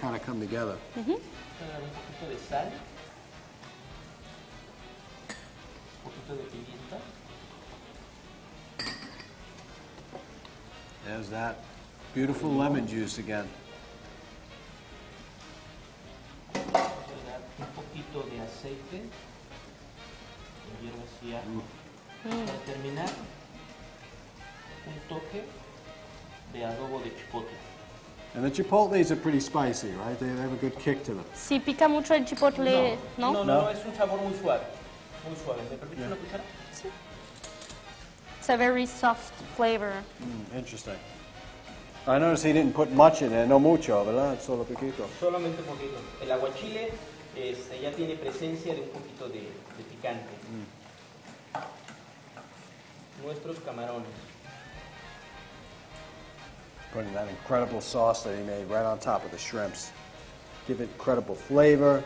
kind 0.00 0.14
of 0.14 0.22
come 0.22 0.38
together. 0.38 0.76
Mm 0.96 1.04
-hmm. 1.04 1.20
There's 11.04 11.28
that 11.30 11.54
beautiful 12.14 12.50
lemon 12.50 12.86
juice 12.86 13.18
again. 13.20 13.48
Mm 22.24 23.39
un 24.86 24.94
toque 25.08 25.42
de 26.52 26.60
adobo 26.64 27.00
de 27.02 27.10
chipotle. 27.10 27.56
And 28.34 28.44
the 28.44 28.50
chipotles 28.50 29.10
are 29.10 29.16
pretty 29.16 29.40
spicy, 29.40 29.88
right? 29.90 30.16
They, 30.20 30.28
they 30.28 30.40
have 30.42 30.52
a 30.52 30.56
good 30.56 30.78
kick 30.78 31.02
to 31.04 31.14
them. 31.14 31.24
Si 31.34 31.58
pica 31.58 31.88
mucho 31.88 32.14
el 32.14 32.24
chipotle, 32.24 32.96
¿no? 33.18 33.32
no, 33.32 33.42
No. 33.44 33.62
no, 33.62 33.68
es 33.70 33.84
un 33.84 33.92
sabor 33.94 34.18
muy 34.20 34.32
suave. 34.38 34.62
Muy 35.26 35.36
suave. 35.36 35.60
¿Me 35.68 35.76
permite 35.76 36.02
una 36.06 36.16
cuchara? 36.16 36.42
It's 38.38 38.48
a 38.48 38.56
very 38.56 38.86
soft 38.86 39.32
flavor. 39.56 39.92
Hmm, 40.20 40.56
interesting. 40.56 40.96
I 42.06 42.18
noticed 42.18 42.44
he 42.44 42.52
didn't 42.52 42.72
put 42.74 42.90
much 42.92 43.20
in 43.20 43.30
there, 43.30 43.46
no 43.46 43.58
mucho, 43.58 44.02
¿verdad? 44.04 44.40
Solo 44.40 44.64
poquito. 44.64 45.06
Solamente 45.20 45.62
poquito. 45.62 45.98
El 46.22 46.30
aguachile 46.32 46.92
este, 47.36 47.80
ya 47.82 47.90
tiene 47.92 48.14
presencia 48.14 48.74
de 48.74 48.80
un 48.80 48.88
poquito 48.88 49.28
de, 49.28 49.40
de 49.40 49.84
picante. 49.90 50.30
Hmm. 50.48 50.64
Nuestros 53.24 53.58
camarones. 53.58 54.08
Putting 56.92 57.12
that 57.12 57.28
incredible 57.28 57.80
sauce 57.80 58.24
that 58.24 58.36
he 58.36 58.42
made 58.44 58.68
right 58.68 58.84
on 58.84 58.98
top 58.98 59.24
of 59.24 59.30
the 59.30 59.38
shrimps. 59.38 59.92
Give 60.66 60.80
it 60.80 60.88
incredible 60.92 61.34
flavor, 61.34 62.02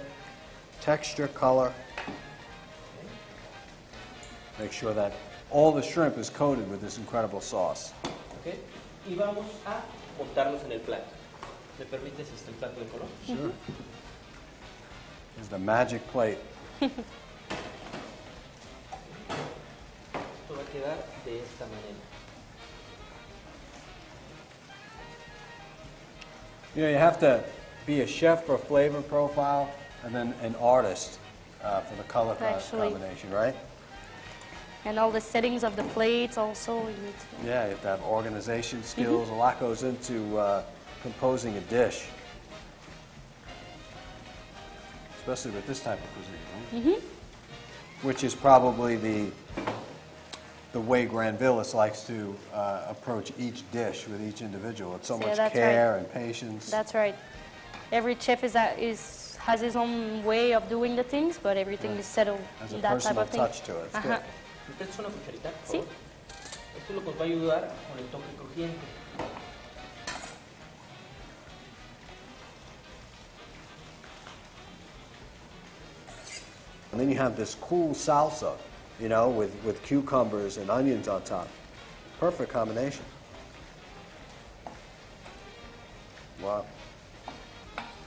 texture, 0.80 1.28
color. 1.28 1.72
Make 4.58 4.72
sure 4.72 4.92
that 4.92 5.12
all 5.50 5.72
the 5.72 5.82
shrimp 5.82 6.18
is 6.18 6.28
coated 6.28 6.70
with 6.70 6.80
this 6.80 6.98
incredible 6.98 7.40
sauce. 7.40 7.92
¿ok? 8.04 8.54
Y 9.08 9.14
vamos 9.14 9.46
a 9.66 9.82
montarlos 10.18 10.64
en 10.64 10.72
el 10.72 10.80
plato. 10.80 11.06
¿Me 11.78 11.84
permites 11.86 12.30
este 12.32 12.52
plato 12.52 12.78
de 12.80 12.86
color? 12.86 13.08
Sure. 13.26 13.52
Is 15.40 15.48
the 15.48 15.58
magic 15.58 16.06
plate. 16.12 16.38
Esto 16.80 16.94
va 20.54 20.60
a 20.60 20.66
quedar 20.72 20.98
de 21.24 21.40
esta 21.40 21.64
manera. 21.64 22.13
You 26.74 26.82
know, 26.82 26.88
you 26.90 26.96
have 26.96 27.18
to 27.20 27.42
be 27.86 28.00
a 28.00 28.06
chef 28.06 28.44
for 28.46 28.58
flavor 28.58 29.00
profile 29.02 29.70
and 30.02 30.14
then 30.14 30.34
an 30.42 30.54
artist 30.56 31.18
uh, 31.62 31.80
for 31.80 31.94
the 31.96 32.02
color 32.04 32.36
Actually- 32.40 32.90
combination, 32.90 33.30
right? 33.30 33.54
And 34.86 34.98
all 34.98 35.10
the 35.10 35.20
settings 35.20 35.64
of 35.64 35.76
the 35.76 35.82
plates 35.82 36.36
also. 36.36 36.80
You 36.82 36.88
need 36.88 37.14
to, 37.40 37.46
Yeah, 37.46 37.64
you 37.64 37.70
have 37.70 37.80
to 37.82 37.88
have 37.88 38.02
organization 38.02 38.82
skills. 38.82 39.30
A 39.30 39.32
lot 39.32 39.58
goes 39.58 39.82
into 39.82 40.36
uh, 40.36 40.62
composing 41.02 41.56
a 41.56 41.60
dish, 41.62 42.04
especially 45.20 45.52
with 45.52 45.66
this 45.66 45.80
type 45.80 45.98
of 45.98 46.10
cuisine, 46.12 46.92
right? 46.92 47.02
Which 48.02 48.24
is 48.24 48.34
probably 48.34 48.96
the 48.96 49.30
the 50.74 50.80
way 50.80 51.06
Granvillis 51.06 51.72
likes 51.72 52.02
to 52.02 52.34
uh, 52.52 52.82
approach 52.90 53.32
each 53.38 53.62
dish 53.70 54.08
with 54.08 54.20
each 54.20 54.42
individual. 54.42 54.96
It's 54.96 55.06
so 55.06 55.16
Yeah, 55.20 55.26
much 55.28 55.36
that's 55.36 55.54
care 55.54 55.96
and 55.98 56.12
patience. 56.12 56.68
that's 56.68 56.94
right. 56.94 57.14
Every 57.92 58.16
chef 58.18 58.42
is, 58.42 58.56
a, 58.56 58.74
is 58.76 59.36
has 59.38 59.60
his 59.60 59.76
own 59.76 60.24
way 60.24 60.52
of 60.52 60.68
doing 60.68 60.96
the 60.96 61.04
things, 61.04 61.38
but 61.40 61.56
everything 61.56 61.92
is 61.92 62.06
settled 62.06 62.40
Has 62.58 62.72
a 62.72 62.74
in 62.74 62.80
that 62.82 62.88
type 62.88 63.14
personal 63.14 63.22
of 63.22 63.30
thing. 63.30 63.40
touch 63.40 63.60
to 63.62 63.72
it. 63.78 63.84
It's 63.86 63.94
Ajá. 63.94 64.02
good. 64.02 64.22
¿Me 64.68 64.74
prestas 64.74 64.98
una 64.98 65.08
cucharita, 65.10 65.50
Sí. 65.64 65.78
Esto 66.76 66.90
es 66.90 66.94
lo 66.96 67.00
que 67.02 67.10
nos 67.12 67.20
va 67.20 67.24
a 67.24 67.28
ayudar 67.28 67.60
con 67.88 67.98
el 67.98 68.06
toque 68.10 68.34
crujiente. 68.36 68.86
And 76.92 77.00
then 77.00 77.10
you 77.10 77.16
have 77.16 77.36
this 77.36 77.56
cool 77.60 77.90
salsa, 77.94 78.56
you 79.00 79.08
know, 79.08 79.28
with, 79.28 79.54
with 79.64 79.82
cucumbers 79.82 80.56
and 80.56 80.70
onions 80.70 81.08
on 81.08 81.22
top. 81.22 81.48
Perfect 82.20 82.52
combination. 82.52 83.04
Wow. 86.42 86.64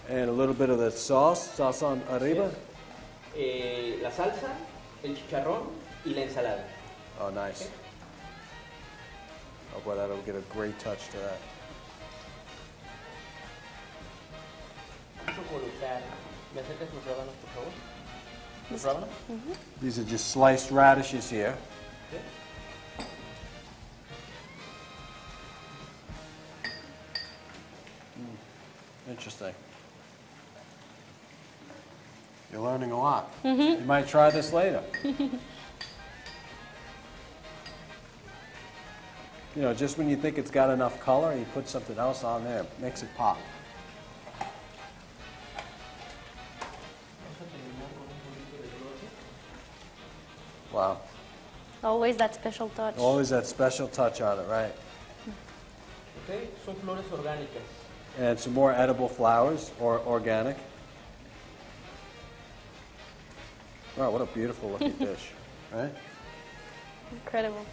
And 0.10 0.30
a 0.30 0.34
little 0.34 0.54
bit 0.54 0.70
of 0.70 0.80
the 0.80 0.92
sauce, 0.92 1.52
sauce 1.52 1.82
on 1.82 2.02
arriba. 2.10 2.52
Eh, 3.36 3.98
la 4.02 4.10
salsa, 4.10 4.50
el 5.04 5.16
chicharrón 5.16 5.68
y 6.06 6.14
la 6.14 6.22
ensalada. 6.22 6.64
Oh, 7.20 7.30
nice. 7.30 7.70
Oh, 9.76 9.80
boy, 9.82 9.96
that'll 9.96 10.18
get 10.22 10.36
a 10.36 10.42
great 10.54 10.78
touch 10.80 11.10
to 11.10 11.18
that. 11.18 11.40
Vamos 15.26 15.40
a 15.40 15.50
colocar. 15.50 16.02
¿Me 16.56 16.62
acercas 16.62 16.94
los 16.94 17.04
rábanos, 17.04 17.34
por 17.42 17.50
favor? 17.54 17.72
¿Los 18.72 18.84
rábanos? 18.84 19.10
Mm-hmm. 19.32 19.54
These 19.82 20.00
are 20.00 20.04
just 20.04 20.32
sliced 20.32 20.72
radishes 20.72 21.30
here. 21.30 21.56
¿ok? 22.12 22.20
Interesting. 29.10 29.54
You're 32.52 32.62
learning 32.62 32.92
a 32.92 32.98
lot. 32.98 33.32
Mm-hmm. 33.44 33.82
You 33.82 33.86
might 33.86 34.08
try 34.08 34.30
this 34.32 34.52
later. 34.52 34.84
you 35.04 35.30
know, 39.56 39.74
just 39.74 39.98
when 39.98 40.10
you 40.10 40.18
think 40.18 40.38
it's 40.38 40.52
got 40.52 40.70
enough 40.70 41.00
color, 41.00 41.36
you 41.36 41.46
put 41.54 41.70
something 41.70 41.98
else 41.98 42.24
on 42.24 42.44
there, 42.44 42.62
it 42.62 42.80
makes 42.80 43.02
it 43.02 43.10
pop. 43.16 43.38
Wow. 50.74 51.00
Always 51.84 52.18
that 52.18 52.36
special 52.36 52.70
touch. 52.70 52.98
Always 52.98 53.30
that 53.30 53.46
special 53.46 53.88
touch 53.88 54.22
on 54.22 54.40
it, 54.40 54.48
right? 54.48 54.74
Okay, 56.26 56.48
Son 56.66 56.76
flores 56.76 57.06
orgánicas. 57.06 57.68
And 58.20 58.40
some 58.40 58.54
more 58.54 58.74
edible 58.74 59.08
flowers, 59.08 59.72
or 59.80 60.00
organic. 60.00 60.58
Wow, 63.96 64.12
what 64.12 64.22
a 64.22 64.26
beautiful 64.26 64.72
looking 64.72 64.92
dish, 65.00 65.30
right? 65.72 65.92
Incredible. 67.12 67.66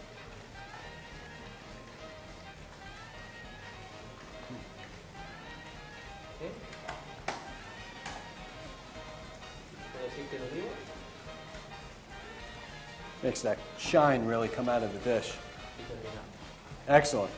Makes 13.25 13.41
that 13.41 13.57
shine 13.79 14.23
really 14.27 14.47
come 14.47 14.69
out 14.69 14.83
of 14.83 14.93
the 14.93 14.99
dish. 14.99 15.33
Excellent. 16.87 17.31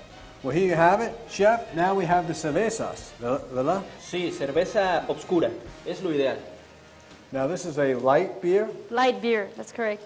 Well, 0.43 0.54
here 0.54 0.67
you 0.67 0.76
have 0.76 1.00
it, 1.00 1.17
chef. 1.30 1.73
Now 1.76 1.95
we 1.95 2.04
have 2.04 2.28
the 2.28 2.34
cervezas, 2.34 3.12
¿verdad? 3.21 3.84
Sí, 4.02 4.30
cerveza 4.34 5.08
obscura. 5.08 5.50
Es 5.86 6.04
lo 6.04 6.12
ideal. 6.12 6.39
Now 7.32 7.47
this 7.47 7.65
is 7.65 7.80
a 7.80 7.93
light 7.95 8.41
beer, 8.41 8.69
Light 8.89 9.21
beer, 9.21 9.47
that's 9.56 9.71
correct. 9.71 10.04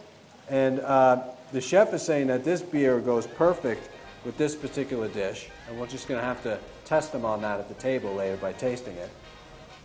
and 0.50 0.82
uh, 0.82 1.24
the 1.52 1.60
chef 1.60 1.91
is 1.96 2.04
saying 2.04 2.28
that 2.28 2.44
this 2.44 2.62
beer 2.62 3.00
goes 3.00 3.26
perfect 3.26 3.89
with 4.24 4.38
this 4.38 4.56
particular 4.56 5.08
dish, 5.08 5.50
and 5.67 5.80
we're 5.80 5.88
just 5.88 6.08
going 6.08 6.20
to 6.20 6.24
have 6.26 6.44
to 6.44 6.60
test 6.86 7.12
them 7.12 7.26
on 7.26 7.41
that 7.41 7.60
at 7.60 7.67
the 7.67 7.74
table 7.82 8.13
later 8.13 8.38
by 8.38 8.54
tasting 8.54 8.96
it. 8.98 9.10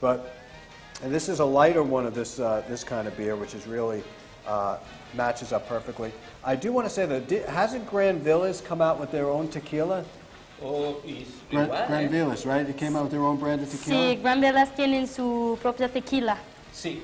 But 0.02 0.35
and 1.02 1.11
this 1.11 1.30
is 1.30 1.40
a 1.40 1.44
lighter 1.46 1.82
one 1.82 2.04
of 2.04 2.14
this 2.14 2.38
uh, 2.38 2.62
this 2.68 2.85
kind 2.85 3.09
of 3.09 3.16
beer, 3.16 3.35
which 3.35 3.54
is 3.54 3.66
really 3.66 4.04
uh, 4.46 4.78
matches 5.14 5.52
up 5.52 5.68
perfectly. 5.68 6.12
I 6.44 6.56
do 6.56 6.72
want 6.72 6.87
to 6.87 6.92
say 6.92 7.06
that 7.06 7.28
di- 7.28 7.38
hasn't 7.40 7.87
Grand 7.88 8.22
Velas 8.24 8.64
come 8.64 8.80
out 8.80 8.98
with 9.00 9.11
their 9.11 9.28
own 9.28 9.48
tequila? 9.48 10.04
Oh, 10.62 10.96
y 11.04 11.26
Grand, 11.50 11.70
igual, 11.70 11.87
Grand 11.88 12.04
¿eh? 12.06 12.09
Villas, 12.09 12.46
right? 12.46 12.66
They 12.66 12.72
came 12.72 12.96
out 12.96 13.02
with 13.04 13.12
their 13.12 13.24
own 13.24 13.37
brand 13.38 13.62
of 13.62 13.70
tequila. 13.70 13.96
Sí, 14.16 14.22
Gran 14.22 14.40
Velas 14.40 14.74
tienen 14.74 15.06
su 15.06 15.59
propia 15.61 15.88
tequila. 15.88 16.38
Sí, 16.72 17.00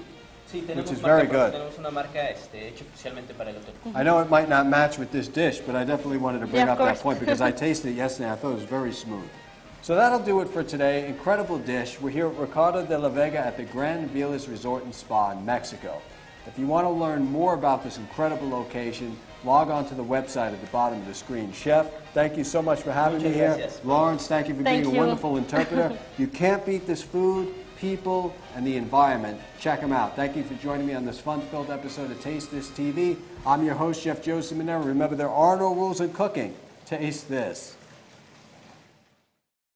sí, 0.50 0.62
tenemos, 0.62 0.90
is 0.90 1.02
marca 1.02 1.06
very 1.16 1.26
propia, 1.28 1.50
good. 1.50 1.52
tenemos 1.52 1.78
una 1.78 1.90
marca 1.90 2.30
este, 2.30 2.68
hecha 2.68 2.84
especialmente 2.84 3.34
para 3.36 3.50
el 3.50 3.56
hotel. 3.56 3.74
I 3.94 4.02
know 4.02 4.20
it 4.20 4.30
might 4.30 4.48
not 4.48 4.66
match 4.66 4.98
with 4.98 5.10
this 5.10 5.28
dish, 5.28 5.58
but 5.60 5.74
I 5.74 5.84
definitely 5.84 6.18
wanted 6.18 6.40
to 6.40 6.46
bring 6.46 6.56
Yeah, 6.66 6.72
of 6.72 6.78
up 6.80 6.86
that 6.86 6.86
course. 7.00 7.02
point 7.02 7.20
because 7.20 7.40
I 7.40 7.50
tasted 7.66 7.90
it 7.90 7.96
yesterday. 7.96 8.30
I 8.30 8.36
thought 8.36 8.52
it 8.52 8.60
was 8.60 8.64
very 8.64 8.92
smooth. 8.92 9.28
So 9.82 9.96
that'll 9.96 10.20
do 10.20 10.40
it 10.40 10.48
for 10.48 10.62
today. 10.62 11.06
Incredible 11.08 11.58
dish. 11.58 12.00
We're 12.00 12.10
here 12.10 12.28
at 12.28 12.38
Ricardo 12.38 12.86
de 12.86 12.96
la 12.96 13.08
Vega 13.08 13.40
at 13.40 13.56
the 13.56 13.64
Grand 13.64 14.08
Velas 14.14 14.48
Resort 14.48 14.84
and 14.84 14.94
Spa 14.94 15.32
in 15.32 15.44
Mexico. 15.44 16.00
If 16.46 16.58
you 16.58 16.66
want 16.66 16.86
to 16.86 16.90
learn 16.90 17.24
more 17.30 17.54
about 17.54 17.84
this 17.84 17.98
incredible 17.98 18.48
location, 18.48 19.16
log 19.44 19.70
on 19.70 19.86
to 19.88 19.94
the 19.94 20.04
website 20.04 20.52
at 20.52 20.60
the 20.60 20.66
bottom 20.68 21.00
of 21.00 21.06
the 21.06 21.14
screen. 21.14 21.52
Chef, 21.52 21.88
thank 22.14 22.36
you 22.36 22.44
so 22.44 22.60
much 22.60 22.80
for 22.82 22.92
having 22.92 23.18
Muchas 23.18 23.32
me 23.32 23.38
here. 23.38 23.54
gracias. 23.54 23.84
Lawrence, 23.84 24.26
thank 24.26 24.48
you 24.48 24.54
for 24.54 24.62
Thank 24.62 24.84
being 24.84 24.96
a 24.96 24.98
wonderful 24.98 25.36
interpreter. 25.44 25.96
you 26.18 26.26
can't 26.26 26.64
beat 26.66 26.86
this 26.86 27.02
food, 27.02 27.54
people, 27.78 28.34
and 28.56 28.66
the 28.66 28.76
environment. 28.76 29.40
Check 29.60 29.80
them 29.80 29.92
out. 29.92 30.16
Thank 30.16 30.36
you 30.36 30.42
for 30.42 30.54
joining 30.54 30.86
me 30.86 30.94
on 30.94 31.04
this 31.04 31.20
fun-filled 31.20 31.70
episode 31.70 32.10
of 32.10 32.20
Taste 32.20 32.50
This 32.50 32.68
TV. 32.70 33.16
I'm 33.46 33.64
your 33.64 33.74
host, 33.74 34.02
Chef 34.02 34.22
Joe 34.22 34.38
Simonero. 34.38 34.84
Remember, 34.84 35.14
there 35.14 35.30
are 35.30 35.56
no 35.56 35.72
rules 35.74 36.00
in 36.00 36.12
cooking. 36.12 36.54
Taste 36.86 37.28
this. 37.28 37.76